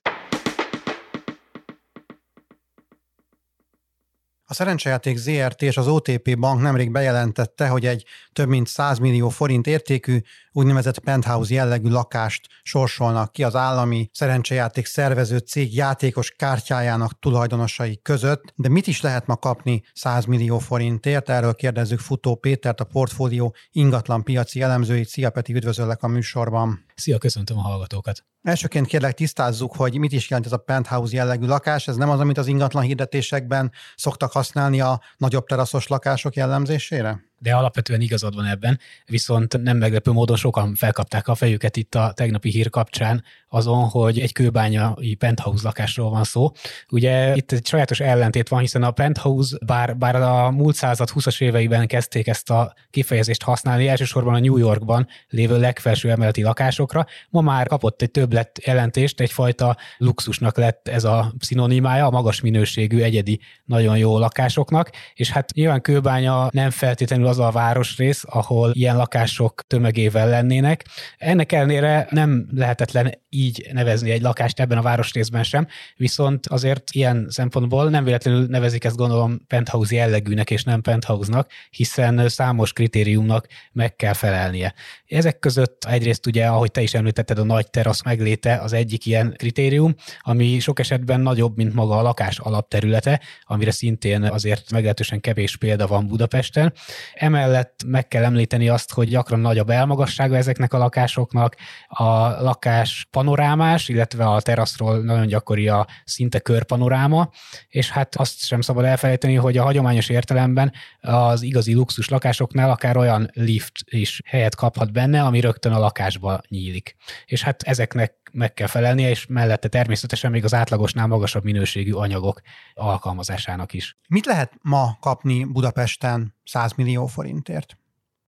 A 4.47 4.53
szerencsejáték 4.53 5.17
ZRT 5.17 5.61
és 5.61 5.77
az 5.77 5.87
OTP 5.87 6.37
bank 6.37 6.61
nemrég 6.61 6.91
bejelentette, 6.91 7.67
hogy 7.67 7.85
egy 7.85 8.05
több 8.33 8.47
mint 8.47 8.67
100 8.67 8.97
millió 8.97 9.29
forint 9.29 9.67
értékű 9.67 10.19
úgynevezett 10.51 10.99
penthouse 10.99 11.53
jellegű 11.53 11.89
lakást 11.89 12.47
sorsolnak 12.63 13.31
ki 13.31 13.43
az 13.43 13.55
állami 13.55 14.09
szerencsejáték 14.13 14.85
szervező 14.85 15.37
cég 15.37 15.75
játékos 15.75 16.31
kártyájának 16.31 17.19
tulajdonosai 17.19 17.99
között. 18.01 18.53
De 18.55 18.69
mit 18.69 18.87
is 18.87 19.01
lehet 19.01 19.27
ma 19.27 19.35
kapni 19.35 19.83
100 19.93 20.25
millió 20.25 20.59
forintért? 20.59 21.29
Erről 21.29 21.53
kérdezzük 21.53 21.99
Futó 21.99 22.35
Pétert, 22.35 22.79
a 22.79 22.83
portfólió 22.83 23.55
ingatlan 23.71 24.23
piaci 24.23 24.61
elemzőit. 24.61 25.07
Szia 25.07 25.29
Peti, 25.29 25.53
üdvözöllek 25.53 26.03
a 26.03 26.07
műsorban. 26.07 26.85
Szia, 26.95 27.17
köszöntöm 27.17 27.57
a 27.57 27.61
hallgatókat. 27.61 28.25
Elsőként 28.41 28.87
kérlek 28.87 29.13
tisztázzuk, 29.13 29.75
hogy 29.75 29.97
mit 29.97 30.11
is 30.11 30.29
jelent 30.29 30.47
ez 30.47 30.53
a 30.53 30.57
penthouse 30.57 31.15
jellegű 31.15 31.45
lakás. 31.45 31.87
Ez 31.87 31.95
nem 31.95 32.09
az, 32.09 32.19
amit 32.19 32.37
az 32.37 32.47
ingatlan 32.47 32.83
hirdetésekben 32.83 33.71
szoktak 33.95 34.31
használni 34.31 34.81
a 34.81 35.01
nagyobb 35.17 35.45
teraszos 35.45 35.87
lakások 35.87 36.35
jellemzésére? 36.35 37.23
De 37.37 37.55
alapvetően 37.55 38.01
igazad 38.01 38.35
van 38.35 38.45
ebben, 38.45 38.79
viszont 39.05 39.61
nem 39.61 39.77
meglepő 39.77 40.11
módon 40.11 40.37
sokan 40.37 40.75
felkapták 40.75 41.27
a 41.27 41.35
fejüket 41.35 41.77
itt 41.77 41.95
a 41.95 42.11
tegnapi 42.15 42.49
hír 42.49 42.69
kapcsán 42.69 43.23
azon, 43.49 43.83
hogy 43.83 44.19
egy 44.19 44.31
kőbányai 44.31 45.15
penthouse 45.15 45.63
lakásról 45.63 46.09
van 46.09 46.23
szó. 46.23 46.51
Ugye 46.89 47.35
itt 47.35 47.51
egy 47.51 47.65
sajátos 47.65 47.99
ellentét 47.99 48.49
van, 48.49 48.59
hiszen 48.59 48.83
a 48.83 48.91
penthouse, 48.91 49.57
bár, 49.65 49.97
bár 49.97 50.15
a 50.15 50.51
múlt 50.51 50.75
század 50.75 51.09
20-as 51.13 51.41
éveiben 51.41 51.87
kezdték 51.87 52.27
ezt 52.27 52.49
a 52.49 52.73
kifejezést 52.89 53.43
használni, 53.43 53.87
elsősorban 53.87 54.33
a 54.33 54.39
New 54.39 54.57
Yorkban 54.57 55.07
lévő 55.29 55.59
legfelső 55.59 56.11
emeleti 56.11 56.43
lakásokra, 56.43 57.05
ma 57.29 57.41
már 57.41 57.67
kapott 57.67 58.01
egy 58.01 58.11
többlet 58.11 58.59
jelentést, 58.65 59.19
egyfajta 59.19 59.77
luxusnak 59.97 60.57
lett 60.57 60.87
ez 60.87 61.03
a 61.03 61.33
szinonimája, 61.39 62.05
a 62.05 62.11
magas 62.11 62.41
minőségű, 62.41 63.01
egyedi, 63.01 63.39
nagyon 63.65 63.97
jó 63.97 64.17
lakásoknak, 64.17 64.89
és 65.13 65.29
hát 65.29 65.53
nyilván 65.53 65.81
kőbánya 65.81 66.49
nem 66.51 66.69
feltétlenül 66.69 67.24
feltétlenül 67.25 67.27
az 67.27 67.39
a 67.39 67.51
városrész, 67.51 68.23
ahol 68.27 68.71
ilyen 68.73 68.97
lakások 68.97 69.61
tömegével 69.67 70.29
lennének. 70.29 70.85
Ennek 71.17 71.51
ellenére 71.51 72.07
nem 72.09 72.47
lehetetlen 72.51 73.13
így 73.29 73.69
nevezni 73.73 74.11
egy 74.11 74.21
lakást 74.21 74.59
ebben 74.59 74.77
a 74.77 74.81
városrészben 74.81 75.43
sem, 75.43 75.67
viszont 75.95 76.47
azért 76.47 76.91
ilyen 76.91 77.27
szempontból 77.29 77.89
nem 77.89 78.03
véletlenül 78.03 78.45
nevezik 78.45 78.83
ezt 78.83 78.95
gondolom 78.95 79.39
penthouse 79.47 79.95
jellegűnek 79.95 80.51
és 80.51 80.63
nem 80.63 80.81
penthouse-nak, 80.81 81.49
hiszen 81.69 82.29
számos 82.29 82.73
kritériumnak 82.73 83.47
meg 83.71 83.95
kell 83.95 84.13
felelnie. 84.13 84.73
Ezek 85.07 85.39
között 85.39 85.85
egyrészt 85.87 86.25
ugye, 86.25 86.45
ahogy 86.45 86.71
te 86.71 86.81
is 86.81 86.93
említetted, 86.93 87.37
a 87.37 87.43
nagy 87.43 87.69
terasz 87.69 88.03
megléte 88.03 88.55
az 88.55 88.73
egyik 88.73 89.05
ilyen 89.05 89.33
kritérium, 89.37 89.95
ami 90.19 90.59
sok 90.59 90.79
esetben 90.79 91.19
nagyobb, 91.19 91.55
mint 91.57 91.73
maga 91.73 91.97
a 91.97 92.01
lakás 92.01 92.39
alapterülete, 92.39 93.21
amire 93.43 93.71
szintén 93.71 94.23
azért 94.23 94.71
meglehetősen 94.71 95.19
kevés 95.19 95.57
példa 95.57 95.87
van 95.87 96.07
Budapesten. 96.07 96.73
Emellett 97.13 97.83
meg 97.85 98.07
kell 98.07 98.23
említeni 98.23 98.69
azt, 98.69 98.93
hogy 98.93 99.09
gyakran 99.09 99.39
nagy 99.39 99.57
a 99.57 99.63
belmagassága 99.63 100.35
ezeknek 100.35 100.73
a 100.73 100.77
lakásoknak, 100.77 101.55
a 101.87 102.11
lakás 102.43 103.07
panorámás, 103.11 103.89
illetve 103.89 104.25
a 104.25 104.41
teraszról 104.41 105.03
nagyon 105.03 105.27
gyakori 105.27 105.67
a 105.67 105.87
szinte 106.05 106.39
körpanoráma, 106.39 107.29
és 107.67 107.89
hát 107.89 108.15
azt 108.15 108.45
sem 108.45 108.61
szabad 108.61 108.85
elfelejteni, 108.85 109.35
hogy 109.35 109.57
a 109.57 109.63
hagyományos 109.63 110.09
értelemben 110.09 110.73
az 111.01 111.41
igazi 111.41 111.73
luxus 111.73 112.09
lakásoknál 112.09 112.69
akár 112.69 112.97
olyan 112.97 113.29
lift 113.33 113.73
is 113.85 114.21
helyet 114.25 114.55
kaphat 114.55 114.91
benne, 114.95 115.23
ami 115.23 115.39
rögtön 115.39 115.71
a 115.71 115.79
lakásba 115.79 116.41
nyílik. 116.47 116.95
És 117.25 117.43
hát 117.43 117.63
ezeknek 117.63 118.13
meg 118.31 118.53
kell 118.53 118.67
felelnie, 118.67 119.09
és 119.09 119.25
mellette 119.25 119.67
természetesen 119.67 120.31
még 120.31 120.43
az 120.43 120.53
átlagosnál 120.53 121.07
magasabb 121.07 121.43
minőségű 121.43 121.91
anyagok 121.91 122.41
alkalmazásának 122.73 123.73
is. 123.73 123.97
Mit 124.07 124.25
lehet 124.25 124.53
ma 124.61 124.97
kapni 124.99 125.43
Budapesten 125.43 126.35
100 126.43 126.73
millió 126.73 127.05
forintért? 127.05 127.77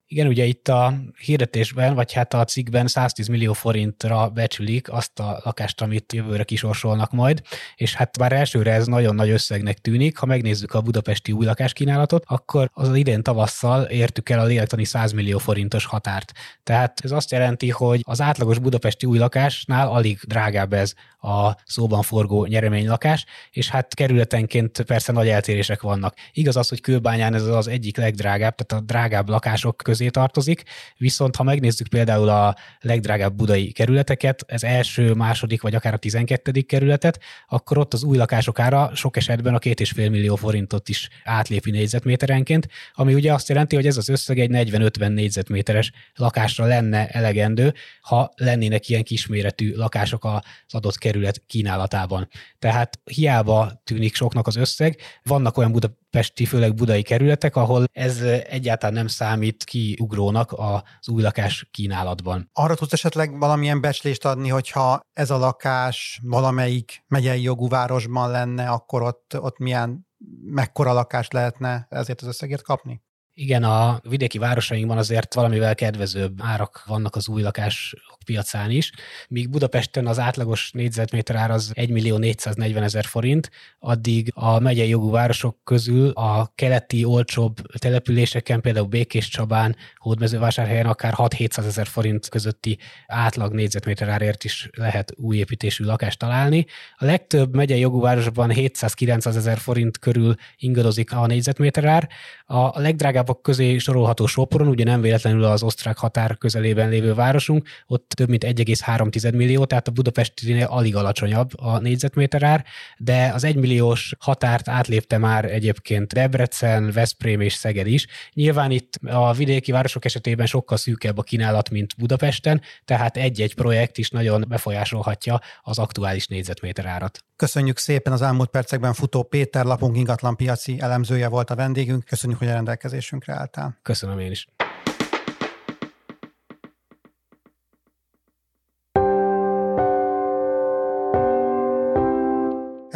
Igen, 0.06 0.26
ugye 0.26 0.44
itt 0.44 0.68
a 0.68 0.94
hirdetésben, 1.18 1.94
vagy 1.94 2.12
hát 2.12 2.34
a 2.34 2.44
cikkben 2.44 2.86
110 2.86 3.26
millió 3.26 3.52
forintra 3.52 4.28
becsülik 4.28 4.92
azt 4.92 5.18
a 5.20 5.40
lakást, 5.44 5.80
amit 5.80 6.12
jövőre 6.12 6.44
kisorsolnak 6.44 7.12
majd, 7.12 7.42
és 7.74 7.94
hát 7.94 8.18
bár 8.18 8.32
elsőre 8.32 8.72
ez 8.72 8.86
nagyon 8.86 9.14
nagy 9.14 9.28
összegnek 9.30 9.78
tűnik, 9.78 10.16
ha 10.16 10.26
megnézzük 10.26 10.74
a 10.74 10.80
budapesti 10.80 11.32
új 11.32 11.44
lakáskínálatot, 11.44 12.24
akkor 12.26 12.70
az 12.72 12.94
idén 12.94 13.22
tavasszal 13.22 13.82
értük 13.82 14.28
el 14.28 14.38
a 14.38 14.44
lélektani 14.44 14.84
100 14.84 15.12
millió 15.12 15.38
forintos 15.38 15.84
határt. 15.84 16.32
Tehát 16.62 17.00
ez 17.04 17.10
azt 17.10 17.30
jelenti, 17.30 17.70
hogy 17.70 18.00
az 18.02 18.20
átlagos 18.20 18.58
budapesti 18.58 19.06
új 19.06 19.18
lakásnál 19.18 19.88
alig 19.88 20.18
drágább 20.26 20.72
ez 20.72 20.94
a 21.24 21.56
szóban 21.64 22.02
forgó 22.02 22.44
nyereménylakás, 22.44 23.24
és 23.50 23.68
hát 23.68 23.94
kerületenként 23.94 24.82
persze 24.82 25.12
nagy 25.12 25.28
eltérések 25.28 25.82
vannak. 25.82 26.14
Igaz 26.32 26.56
az, 26.56 26.68
hogy 26.68 26.80
Kőbányán 26.80 27.34
ez 27.34 27.42
az 27.42 27.68
egyik 27.68 27.96
legdrágább, 27.96 28.54
tehát 28.54 28.82
a 28.82 28.86
drágább 28.86 29.28
lakások 29.28 29.76
közé 29.94 30.08
tartozik, 30.08 30.62
viszont 30.96 31.36
ha 31.36 31.42
megnézzük 31.42 31.88
például 31.88 32.28
a 32.28 32.56
legdrágább 32.80 33.34
budai 33.34 33.72
kerületeket, 33.72 34.44
ez 34.46 34.62
első, 34.62 35.12
második 35.12 35.62
vagy 35.62 35.74
akár 35.74 35.94
a 35.94 35.96
tizenkettedik 35.96 36.66
kerületet, 36.66 37.20
akkor 37.48 37.78
ott 37.78 37.92
az 37.92 38.02
új 38.04 38.16
lakások 38.16 38.58
ára 38.58 38.90
sok 38.94 39.16
esetben 39.16 39.54
a 39.54 39.58
két 39.58 39.80
és 39.80 39.90
fél 39.90 40.10
millió 40.10 40.36
forintot 40.36 40.88
is 40.88 41.08
átlépi 41.24 41.70
négyzetméterenként, 41.70 42.68
ami 42.92 43.14
ugye 43.14 43.32
azt 43.32 43.48
jelenti, 43.48 43.74
hogy 43.74 43.86
ez 43.86 43.96
az 43.96 44.08
összeg 44.08 44.38
egy 44.38 44.50
40-50 44.52 45.08
négyzetméteres 45.08 45.92
lakásra 46.14 46.66
lenne 46.66 47.08
elegendő, 47.08 47.74
ha 48.00 48.32
lennének 48.36 48.88
ilyen 48.88 49.02
kisméretű 49.02 49.74
lakások 49.74 50.24
az 50.24 50.40
adott 50.68 50.98
kerület 50.98 51.42
kínálatában. 51.46 52.28
Tehát 52.58 53.00
hiába 53.04 53.82
tűnik 53.84 54.14
soknak 54.14 54.46
az 54.46 54.56
összeg, 54.56 55.00
vannak 55.22 55.56
olyan 55.56 55.72
budapesti, 56.14 56.44
főleg 56.44 56.74
budai 56.74 57.02
kerületek, 57.02 57.56
ahol 57.56 57.84
ez 57.92 58.20
egyáltalán 58.48 58.94
nem 58.94 59.06
számít 59.06 59.64
kiugrónak 59.64 60.52
az 60.52 61.08
új 61.08 61.22
lakás 61.22 61.68
kínálatban. 61.70 62.50
Arra 62.52 62.74
tudsz 62.74 62.92
esetleg 62.92 63.38
valamilyen 63.38 63.80
becslést 63.80 64.24
adni, 64.24 64.48
hogyha 64.48 65.00
ez 65.12 65.30
a 65.30 65.38
lakás 65.38 66.20
valamelyik 66.22 67.04
megyei 67.08 67.42
jogú 67.42 67.68
városban 67.68 68.30
lenne, 68.30 68.68
akkor 68.68 69.02
ott, 69.02 69.36
ott 69.38 69.58
milyen 69.58 70.06
mekkora 70.44 70.92
lakást 70.92 71.32
lehetne 71.32 71.86
ezért 71.90 72.20
az 72.20 72.28
összegért 72.28 72.62
kapni? 72.62 73.02
Igen, 73.36 73.64
a 73.64 74.00
vidéki 74.02 74.38
városainkban 74.38 74.98
azért 74.98 75.34
valamivel 75.34 75.74
kedvezőbb 75.74 76.38
árak 76.42 76.82
vannak 76.86 77.16
az 77.16 77.28
új 77.28 77.42
lakás 77.42 77.94
piacán 78.24 78.70
is, 78.70 78.92
míg 79.28 79.50
Budapesten 79.50 80.06
az 80.06 80.18
átlagos 80.18 80.70
négyzetméter 80.70 81.36
ár 81.36 81.50
az 81.50 81.70
1 81.74 81.90
millió 81.90 82.16
440 82.16 82.82
ezer 82.82 83.04
forint, 83.04 83.50
addig 83.78 84.30
a 84.34 84.58
megyei 84.58 84.88
jogú 84.88 85.10
városok 85.10 85.56
közül 85.64 86.10
a 86.10 86.52
keleti 86.54 87.04
olcsóbb 87.04 87.56
településeken, 87.78 88.60
például 88.60 88.86
Békés 88.86 89.28
Csabán, 89.28 89.76
Hódmezővásárhelyen 89.96 90.86
akár 90.86 91.12
6-700 91.16 91.64
ezer 91.66 91.86
forint 91.86 92.28
közötti 92.28 92.78
átlag 93.06 93.52
négyzetméter 93.52 94.08
árért 94.08 94.44
is 94.44 94.70
lehet 94.76 95.12
új 95.16 95.36
építésű 95.36 95.84
lakást 95.84 96.18
találni. 96.18 96.66
A 96.96 97.04
legtöbb 97.04 97.54
megyei 97.54 97.80
jogú 97.80 98.00
városban 98.00 98.50
700-900 98.54 99.36
ezer 99.36 99.58
forint 99.58 99.98
körül 99.98 100.34
ingadozik 100.56 101.12
a 101.12 101.26
négyzetméter 101.26 101.84
ár. 101.84 102.08
A 102.44 102.80
legdrágábbak 103.24 103.42
közé 103.42 103.78
sorolható 103.78 104.26
Soporon, 104.26 104.68
ugye 104.68 104.84
nem 104.84 105.00
véletlenül 105.00 105.44
az 105.44 105.62
osztrák 105.62 105.98
határ 105.98 106.38
közelében 106.38 106.88
lévő 106.88 107.14
városunk, 107.14 107.68
ott 107.86 108.08
több 108.08 108.28
mint 108.28 108.44
1,3 108.44 109.34
millió, 109.34 109.64
tehát 109.64 109.88
a 109.88 109.90
budapestinél 109.90 110.66
alig 110.66 110.96
alacsonyabb 110.96 111.50
a 111.58 111.78
négyzetméter 111.78 112.42
ár, 112.42 112.64
de 112.98 113.30
az 113.34 113.44
egymilliós 113.44 114.14
határt 114.18 114.68
átlépte 114.68 115.18
már 115.18 115.44
egyébként 115.44 116.12
Debrecen, 116.12 116.90
Veszprém 116.90 117.40
és 117.40 117.52
Szeged 117.52 117.86
is. 117.86 118.06
Nyilván 118.32 118.70
itt 118.70 118.98
a 119.06 119.32
vidéki 119.32 119.72
városok 119.72 120.04
esetében 120.04 120.46
sokkal 120.46 120.76
szűkebb 120.76 121.18
a 121.18 121.22
kínálat, 121.22 121.70
mint 121.70 121.94
Budapesten, 121.98 122.60
tehát 122.84 123.16
egy-egy 123.16 123.54
projekt 123.54 123.98
is 123.98 124.10
nagyon 124.10 124.44
befolyásolhatja 124.48 125.40
az 125.62 125.78
aktuális 125.78 126.26
négyzetméter 126.26 126.86
árat. 126.86 127.24
Köszönjük 127.36 127.78
szépen 127.78 128.12
az 128.12 128.22
elmúlt 128.22 128.50
percekben 128.50 128.92
futó 128.92 129.22
Péter 129.22 129.64
lapunk 129.64 129.96
ingatlanpiaci 129.96 130.80
elemzője 130.80 131.28
volt 131.28 131.50
a 131.50 131.54
vendégünk. 131.54 132.04
Köszönjük, 132.04 132.38
hogy 132.38 132.48
a 132.48 132.52
rendelkezésünkre 132.52 133.34
álltál. 133.34 133.78
Köszönöm 133.82 134.18
én 134.18 134.30
is. 134.30 134.46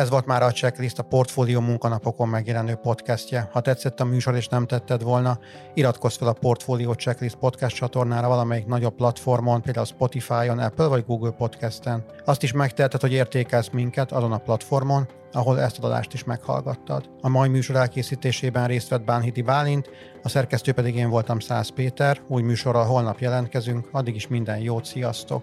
Ez 0.09 0.15
volt 0.15 0.27
már 0.27 0.43
a 0.43 0.53
Checklist, 0.53 0.99
a 0.99 1.03
Portfólió 1.03 1.61
munkanapokon 1.61 2.29
megjelenő 2.29 2.75
podcastje. 2.75 3.49
Ha 3.53 3.61
tetszett 3.61 4.01
a 4.01 4.05
műsor 4.05 4.35
és 4.35 4.49
nem 4.49 4.67
tetted 4.67 5.03
volna, 5.03 5.39
iratkozz 5.75 6.17
fel 6.17 6.29
a 6.29 6.33
Portfólió 6.33 6.93
Checklist 6.93 7.35
podcast 7.35 7.77
csatornára 7.77 8.29
valamelyik 8.29 8.67
nagyobb 8.67 8.95
platformon, 8.95 9.63
például 9.63 9.87
Spotify-on, 9.87 10.59
Apple 10.59 10.87
vagy 10.87 11.05
Google 11.05 11.31
Podcasten. 11.31 12.05
Azt 12.25 12.43
is 12.43 12.53
megteheted, 12.53 13.01
hogy 13.01 13.13
értékelsz 13.13 13.69
minket 13.69 14.13
azon 14.13 14.33
a 14.33 14.39
platformon, 14.39 15.09
ahol 15.33 15.61
ezt 15.61 15.79
a 15.79 15.87
adást 15.87 16.13
is 16.13 16.25
meghallgattad. 16.25 17.11
A 17.21 17.29
mai 17.29 17.49
műsor 17.49 17.77
elkészítésében 17.77 18.67
részt 18.67 18.89
vett 18.89 19.05
Bánhidi 19.05 19.43
Bálint, 19.43 19.91
a 20.23 20.29
szerkesztő 20.29 20.73
pedig 20.73 20.95
én 20.97 21.09
voltam 21.09 21.39
Szász 21.39 21.69
Péter. 21.69 22.21
Új 22.29 22.43
műsorral 22.43 22.85
holnap 22.85 23.19
jelentkezünk, 23.19 23.89
addig 23.93 24.15
is 24.15 24.29
minden 24.29 24.59
jót, 24.59 24.85
sziasztok! 24.85 25.43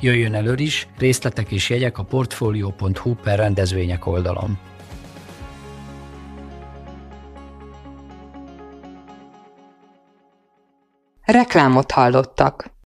Jöjjön 0.00 0.34
elő 0.34 0.54
is, 0.56 0.88
részletek 0.98 1.50
és 1.50 1.70
jegyek 1.70 1.98
a 1.98 2.02
portfolio.hu 2.02 3.14
per 3.14 3.38
rendezvények 3.38 4.06
oldalon. 4.06 4.58
Reklámot 11.24 11.90
hallottak. 11.90 12.70